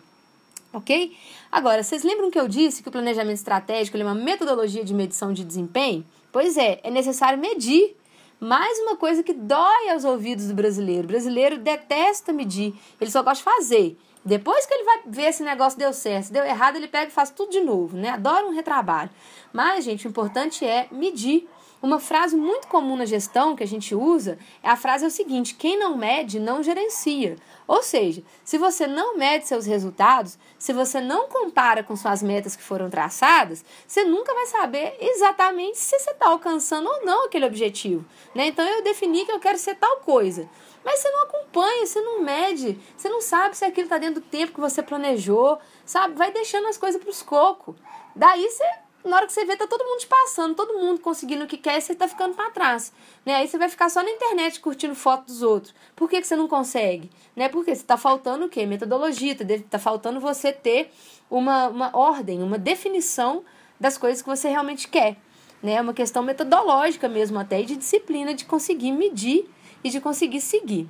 OK? 0.72 1.16
Agora, 1.52 1.84
vocês 1.84 2.04
lembram 2.04 2.30
que 2.30 2.40
eu 2.40 2.48
disse 2.48 2.84
que 2.84 2.90
o 2.90 2.92
planejamento 2.92 3.36
estratégico 3.36 3.98
é 3.98 4.04
uma 4.04 4.16
metodologia 4.16 4.84
de 4.84 4.94
medição 4.94 5.34
de 5.34 5.44
desempenho? 5.44 6.06
Pois 6.32 6.58
é, 6.58 6.80
é 6.84 6.92
necessário 6.92 7.40
medir 7.40 7.96
mais 8.40 8.78
uma 8.80 8.96
coisa 8.96 9.24
que 9.24 9.34
dói 9.34 9.90
aos 9.90 10.06
ouvidos 10.06 10.48
do 10.48 10.54
brasileiro. 10.54 11.06
O 11.06 11.08
brasileiro 11.08 11.58
detesta 11.58 12.32
medir, 12.32 12.74
ele 13.02 13.10
só 13.10 13.24
gosta 13.24 13.44
de 13.44 13.44
fazer. 13.44 13.98
Depois 14.28 14.66
que 14.66 14.74
ele 14.74 14.84
vai 14.84 15.00
ver 15.06 15.32
se 15.32 15.42
o 15.42 15.46
negócio 15.46 15.80
deu 15.80 15.94
certo, 15.94 16.26
se 16.26 16.34
deu 16.34 16.44
errado, 16.44 16.76
ele 16.76 16.90
pega 16.90 17.08
e 17.08 17.14
faz 17.14 17.30
tudo 17.30 17.50
de 17.50 17.62
novo, 17.62 17.96
né? 17.96 18.10
Adora 18.10 18.46
um 18.46 18.54
retrabalho. 18.54 19.10
Mas, 19.54 19.86
gente, 19.86 20.06
o 20.06 20.10
importante 20.10 20.66
é 20.66 20.86
medir. 20.92 21.48
Uma 21.80 22.00
frase 22.00 22.36
muito 22.36 22.68
comum 22.68 22.96
na 22.96 23.06
gestão 23.06 23.56
que 23.56 23.64
a 23.64 23.68
gente 23.68 23.94
usa 23.94 24.40
é 24.64 24.70
a 24.70 24.76
frase 24.76 25.06
é 25.06 25.08
o 25.08 25.12
seguinte: 25.12 25.54
quem 25.54 25.78
não 25.78 25.96
mede 25.96 26.40
não 26.40 26.64
gerencia. 26.64 27.36
Ou 27.68 27.84
seja, 27.84 28.24
se 28.44 28.58
você 28.58 28.88
não 28.88 29.16
mede 29.16 29.48
seus 29.48 29.66
resultados, 29.66 30.40
se 30.58 30.74
você 30.74 31.00
não 31.00 31.28
compara 31.28 31.84
com 31.84 31.96
suas 31.96 32.24
metas 32.24 32.56
que 32.56 32.64
foram 32.64 32.90
traçadas, 32.90 33.64
você 33.86 34.04
nunca 34.04 34.34
vai 34.34 34.48
saber 34.48 34.98
exatamente 35.00 35.78
se 35.78 36.00
você 36.00 36.12
está 36.12 36.30
alcançando 36.30 36.90
ou 36.90 37.06
não 37.06 37.26
aquele 37.26 37.46
objetivo. 37.46 38.04
Né? 38.34 38.48
Então 38.48 38.66
eu 38.66 38.84
defini 38.84 39.26
que 39.26 39.32
eu 39.32 39.40
quero 39.40 39.58
ser 39.58 39.76
tal 39.76 39.98
coisa. 39.98 40.50
Mas 40.84 41.02
você 41.02 41.12
não 41.12 41.24
acompanha, 41.24 41.86
você 41.86 42.00
não 42.00 42.22
mede, 42.22 42.80
você 42.96 43.10
não 43.10 43.20
sabe 43.20 43.58
se 43.58 43.66
aquilo 43.66 43.88
está 43.88 43.98
dentro 43.98 44.22
do 44.22 44.28
tempo 44.28 44.54
que 44.54 44.60
você 44.60 44.82
planejou, 44.82 45.60
sabe? 45.86 46.16
Vai 46.16 46.32
deixando 46.32 46.68
as 46.68 46.78
coisas 46.78 47.02
para 47.02 47.10
os 47.10 47.22
cocos. 47.22 47.76
Daí 48.16 48.50
você, 48.50 48.64
na 49.08 49.18
hora 49.18 49.28
que 49.28 49.34
você 49.34 49.46
vê, 49.46 49.56
tá 49.56 49.68
todo 49.68 49.84
mundo 49.84 50.00
te 50.00 50.08
passando, 50.08 50.56
todo 50.56 50.74
mundo 50.74 51.00
conseguindo 51.02 51.46
o 51.46 51.48
que 51.48 51.58
quer 51.58 51.78
e 51.78 51.82
você 51.82 51.96
tá 51.96 52.08
ficando 52.08 52.36
para 52.36 52.50
trás. 52.52 52.94
Né? 53.26 53.36
Aí 53.36 53.48
você 53.48 53.58
vai 53.58 53.70
ficar 53.70 53.90
só 53.90 54.04
na 54.04 54.10
internet 54.10 54.60
curtindo 54.60 54.96
foto 54.96 55.26
dos 55.26 55.42
outros. 55.42 55.74
Por 55.96 56.10
que, 56.10 56.22
que 56.22 56.28
você 56.28 56.36
não 56.36 56.48
consegue? 56.48 57.10
Né? 57.36 57.50
Porque 57.50 57.76
você 57.76 57.84
tá 57.84 57.98
faltando 57.98 58.46
o 58.46 58.50
quê? 58.50 58.66
Metodologia, 58.66 59.36
tá, 59.36 59.46
tá 59.70 59.80
faltando 59.80 60.20
você 60.20 60.52
ter 60.52 60.92
uma, 61.30 61.68
uma 61.68 61.98
ordem, 61.98 62.44
uma 62.44 62.58
definição 62.58 63.44
das 63.80 63.98
coisas 63.98 64.22
que 64.22 64.30
você 64.30 64.50
realmente 64.50 64.88
quer. 64.88 65.18
Né? 65.62 65.74
É 65.74 65.82
uma 65.82 65.94
questão 65.94 66.24
metodológica 66.24 67.08
mesmo 67.08 67.40
até 67.40 67.62
e 67.62 67.66
de 67.66 67.76
disciplina 67.76 68.34
de 68.34 68.46
conseguir 68.46 68.92
medir 68.92 69.50
e 69.84 69.90
de 69.90 70.00
conseguir 70.00 70.42
seguir. 70.42 70.90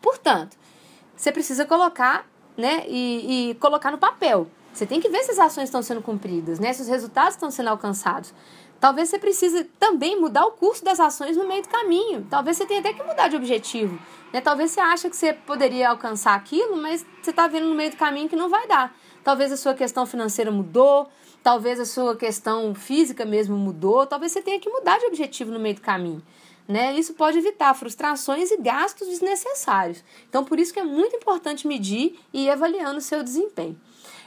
Portanto, 0.00 0.56
você 1.16 1.32
precisa 1.32 1.64
colocar, 1.64 2.26
né, 2.56 2.84
e, 2.86 3.50
e 3.50 3.54
colocar 3.54 3.90
no 3.90 3.98
papel. 3.98 4.48
Você 4.74 4.84
tem 4.84 5.00
que 5.00 5.08
ver 5.08 5.22
se 5.22 5.30
as 5.30 5.38
ações 5.38 5.64
estão 5.64 5.82
sendo 5.82 6.02
cumpridas, 6.02 6.58
né, 6.58 6.72
se 6.72 6.82
os 6.82 6.88
resultados 6.88 7.34
estão 7.34 7.48
sendo 7.48 7.68
alcançados. 7.68 8.34
Talvez 8.80 9.08
você 9.08 9.18
precise 9.18 9.64
também 9.78 10.20
mudar 10.20 10.44
o 10.44 10.50
curso 10.50 10.84
das 10.84 10.98
ações 10.98 11.36
no 11.36 11.46
meio 11.46 11.62
do 11.62 11.68
caminho. 11.68 12.26
Talvez 12.28 12.56
você 12.56 12.66
tenha 12.66 12.80
até 12.80 12.92
que 12.92 13.02
mudar 13.02 13.28
de 13.28 13.36
objetivo. 13.36 13.98
Né? 14.32 14.40
Talvez 14.40 14.72
você 14.72 14.80
ache 14.80 15.08
que 15.08 15.16
você 15.16 15.32
poderia 15.32 15.88
alcançar 15.90 16.34
aquilo, 16.34 16.76
mas 16.76 17.06
você 17.22 17.30
está 17.30 17.46
vendo 17.46 17.68
no 17.68 17.74
meio 17.74 17.92
do 17.92 17.96
caminho 17.96 18.28
que 18.28 18.36
não 18.36 18.48
vai 18.48 18.66
dar. 18.66 18.94
Talvez 19.22 19.52
a 19.52 19.56
sua 19.56 19.74
questão 19.74 20.04
financeira 20.04 20.50
mudou, 20.50 21.08
talvez 21.42 21.78
a 21.78 21.86
sua 21.86 22.16
questão 22.16 22.74
física 22.74 23.24
mesmo 23.24 23.56
mudou, 23.56 24.04
talvez 24.06 24.32
você 24.32 24.42
tenha 24.42 24.60
que 24.60 24.68
mudar 24.68 24.98
de 24.98 25.06
objetivo 25.06 25.50
no 25.52 25.60
meio 25.60 25.76
do 25.76 25.80
caminho. 25.80 26.22
Né? 26.66 26.94
Isso 26.94 27.14
pode 27.14 27.38
evitar 27.38 27.72
frustrações 27.74 28.50
e 28.50 28.56
gastos 28.56 29.06
desnecessários. 29.08 30.02
Então, 30.28 30.44
por 30.44 30.58
isso 30.58 30.74
que 30.74 30.80
é 30.80 30.84
muito 30.84 31.14
importante 31.16 31.66
medir 31.66 32.18
e 32.32 32.46
ir 32.46 32.50
avaliando 32.50 32.98
o 32.98 33.02
seu 33.02 33.22
desempenho. 33.22 33.80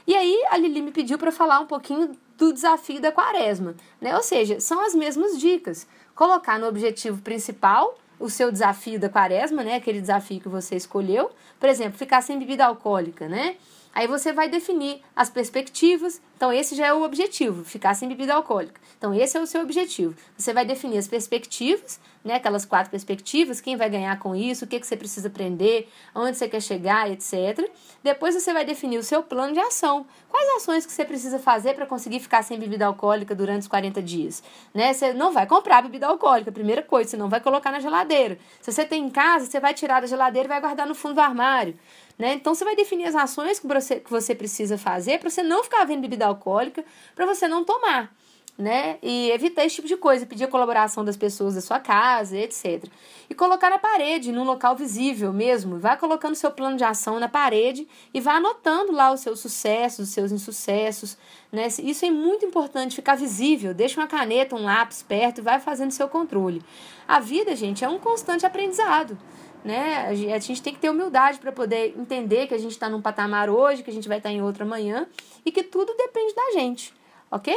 E 0.08 0.16
aí, 0.16 0.42
a 0.48 0.56
Lili 0.56 0.80
me 0.80 0.90
pediu 0.90 1.18
para 1.18 1.30
falar 1.30 1.60
um 1.60 1.66
pouquinho 1.66 2.16
do 2.38 2.50
desafio 2.50 2.98
da 2.98 3.12
quaresma, 3.12 3.74
né? 4.00 4.16
Ou 4.16 4.22
seja, 4.22 4.58
são 4.58 4.80
as 4.80 4.94
mesmas 4.94 5.38
dicas. 5.38 5.86
Colocar 6.14 6.58
no 6.58 6.66
objetivo 6.66 7.20
principal 7.20 7.94
o 8.18 8.30
seu 8.30 8.50
desafio 8.50 8.98
da 8.98 9.10
quaresma, 9.10 9.62
né? 9.62 9.74
Aquele 9.74 10.00
desafio 10.00 10.40
que 10.40 10.48
você 10.48 10.76
escolheu. 10.76 11.30
Por 11.60 11.68
exemplo, 11.68 11.98
ficar 11.98 12.22
sem 12.22 12.38
bebida 12.38 12.64
alcoólica, 12.64 13.28
né? 13.28 13.56
Aí 13.94 14.06
você 14.06 14.32
vai 14.32 14.48
definir 14.48 15.00
as 15.14 15.28
perspectivas. 15.28 16.20
Então, 16.36 16.52
esse 16.52 16.76
já 16.76 16.86
é 16.86 16.92
o 16.92 17.02
objetivo, 17.02 17.64
ficar 17.64 17.94
sem 17.94 18.08
bebida 18.08 18.34
alcoólica. 18.34 18.80
Então, 18.96 19.12
esse 19.12 19.36
é 19.36 19.40
o 19.40 19.46
seu 19.46 19.60
objetivo. 19.60 20.14
Você 20.36 20.52
vai 20.52 20.64
definir 20.64 20.98
as 20.98 21.08
perspectivas, 21.08 21.98
né? 22.24 22.34
Aquelas 22.34 22.64
quatro 22.64 22.90
perspectivas, 22.90 23.60
quem 23.60 23.76
vai 23.76 23.90
ganhar 23.90 24.16
com 24.18 24.36
isso, 24.36 24.64
o 24.64 24.68
que, 24.68 24.78
que 24.78 24.86
você 24.86 24.96
precisa 24.96 25.28
aprender, 25.28 25.88
onde 26.14 26.36
você 26.36 26.48
quer 26.48 26.60
chegar, 26.60 27.10
etc. 27.10 27.68
Depois 28.02 28.34
você 28.34 28.52
vai 28.52 28.64
definir 28.64 28.98
o 28.98 29.02
seu 29.02 29.22
plano 29.22 29.52
de 29.52 29.60
ação. 29.60 30.06
Quais 30.28 30.48
ações 30.56 30.86
que 30.86 30.92
você 30.92 31.04
precisa 31.04 31.38
fazer 31.38 31.74
para 31.74 31.86
conseguir 31.86 32.20
ficar 32.20 32.42
sem 32.42 32.58
bebida 32.58 32.86
alcoólica 32.86 33.34
durante 33.34 33.62
os 33.62 33.68
40 33.68 34.02
dias? 34.02 34.42
Né? 34.72 34.92
Você 34.92 35.12
não 35.12 35.32
vai 35.32 35.46
comprar 35.46 35.82
bebida 35.82 36.06
alcoólica, 36.06 36.52
primeira 36.52 36.82
coisa, 36.82 37.10
você 37.10 37.16
não 37.16 37.28
vai 37.28 37.40
colocar 37.40 37.72
na 37.72 37.80
geladeira. 37.80 38.38
Se 38.60 38.70
você 38.72 38.84
tem 38.84 39.04
em 39.04 39.10
casa, 39.10 39.46
você 39.46 39.58
vai 39.58 39.74
tirar 39.74 40.00
da 40.00 40.06
geladeira 40.06 40.46
e 40.46 40.48
vai 40.48 40.60
guardar 40.60 40.86
no 40.86 40.94
fundo 40.94 41.14
do 41.14 41.20
armário. 41.20 41.76
Né? 42.18 42.34
Então 42.34 42.54
você 42.54 42.64
vai 42.64 42.74
definir 42.74 43.04
as 43.04 43.14
ações 43.14 43.60
que 43.60 43.66
você, 43.66 44.00
que 44.00 44.10
você 44.10 44.34
precisa 44.34 44.76
fazer 44.76 45.20
para 45.20 45.30
você 45.30 45.42
não 45.42 45.62
ficar 45.62 45.84
vendo 45.84 46.00
bebida 46.00 46.26
alcoólica, 46.26 46.84
para 47.14 47.24
você 47.24 47.46
não 47.46 47.64
tomar. 47.64 48.12
Né? 48.58 48.98
E 49.00 49.30
evitar 49.30 49.64
esse 49.64 49.76
tipo 49.76 49.86
de 49.86 49.96
coisa, 49.96 50.26
pedir 50.26 50.42
a 50.42 50.48
colaboração 50.48 51.04
das 51.04 51.16
pessoas 51.16 51.54
da 51.54 51.60
sua 51.60 51.78
casa, 51.78 52.36
etc. 52.36 52.86
E 53.30 53.34
colocar 53.34 53.70
na 53.70 53.78
parede, 53.78 54.32
num 54.32 54.42
local 54.42 54.74
visível 54.74 55.32
mesmo. 55.32 55.78
Vai 55.78 55.96
colocando 55.96 56.34
seu 56.34 56.50
plano 56.50 56.76
de 56.76 56.82
ação 56.82 57.20
na 57.20 57.28
parede 57.28 57.86
e 58.12 58.20
vai 58.20 58.34
anotando 58.38 58.90
lá 58.90 59.12
os 59.12 59.20
seus 59.20 59.38
sucessos, 59.38 60.08
os 60.08 60.12
seus 60.12 60.32
insucessos. 60.32 61.16
Né? 61.52 61.68
Isso 61.68 62.04
é 62.04 62.10
muito 62.10 62.44
importante, 62.44 62.96
ficar 62.96 63.14
visível. 63.14 63.72
Deixa 63.72 64.00
uma 64.00 64.08
caneta, 64.08 64.56
um 64.56 64.64
lápis 64.64 65.04
perto 65.04 65.38
e 65.38 65.42
vai 65.42 65.60
fazendo 65.60 65.92
seu 65.92 66.08
controle. 66.08 66.60
A 67.06 67.20
vida, 67.20 67.54
gente, 67.54 67.84
é 67.84 67.88
um 67.88 68.00
constante 68.00 68.44
aprendizado 68.44 69.16
né? 69.64 70.08
A 70.08 70.38
gente 70.38 70.62
tem 70.62 70.72
que 70.72 70.80
ter 70.80 70.90
humildade 70.90 71.38
para 71.38 71.52
poder 71.52 71.94
entender 71.98 72.46
que 72.46 72.54
a 72.54 72.58
gente 72.58 72.72
está 72.72 72.88
num 72.88 73.02
patamar 73.02 73.50
hoje, 73.50 73.82
que 73.82 73.90
a 73.90 73.92
gente 73.92 74.08
vai 74.08 74.18
estar 74.18 74.30
tá 74.30 74.34
em 74.34 74.42
outro 74.42 74.64
amanhã 74.64 75.06
e 75.44 75.52
que 75.52 75.62
tudo 75.62 75.94
depende 75.96 76.34
da 76.34 76.52
gente, 76.52 76.94
ok? 77.30 77.54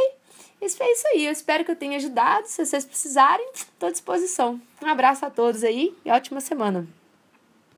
Isso 0.61 0.81
é 0.81 0.91
isso 0.91 1.07
aí. 1.07 1.25
Eu 1.25 1.31
espero 1.31 1.65
que 1.65 1.71
eu 1.71 1.75
tenha 1.75 1.97
ajudado. 1.97 2.47
Se 2.47 2.63
vocês 2.63 2.85
precisarem, 2.85 3.49
estou 3.53 3.89
à 3.89 3.91
disposição. 3.91 4.61
Um 4.81 4.87
abraço 4.87 5.25
a 5.25 5.29
todos 5.29 5.63
aí 5.63 5.95
e 6.05 6.11
ótima 6.11 6.39
semana. 6.39 6.87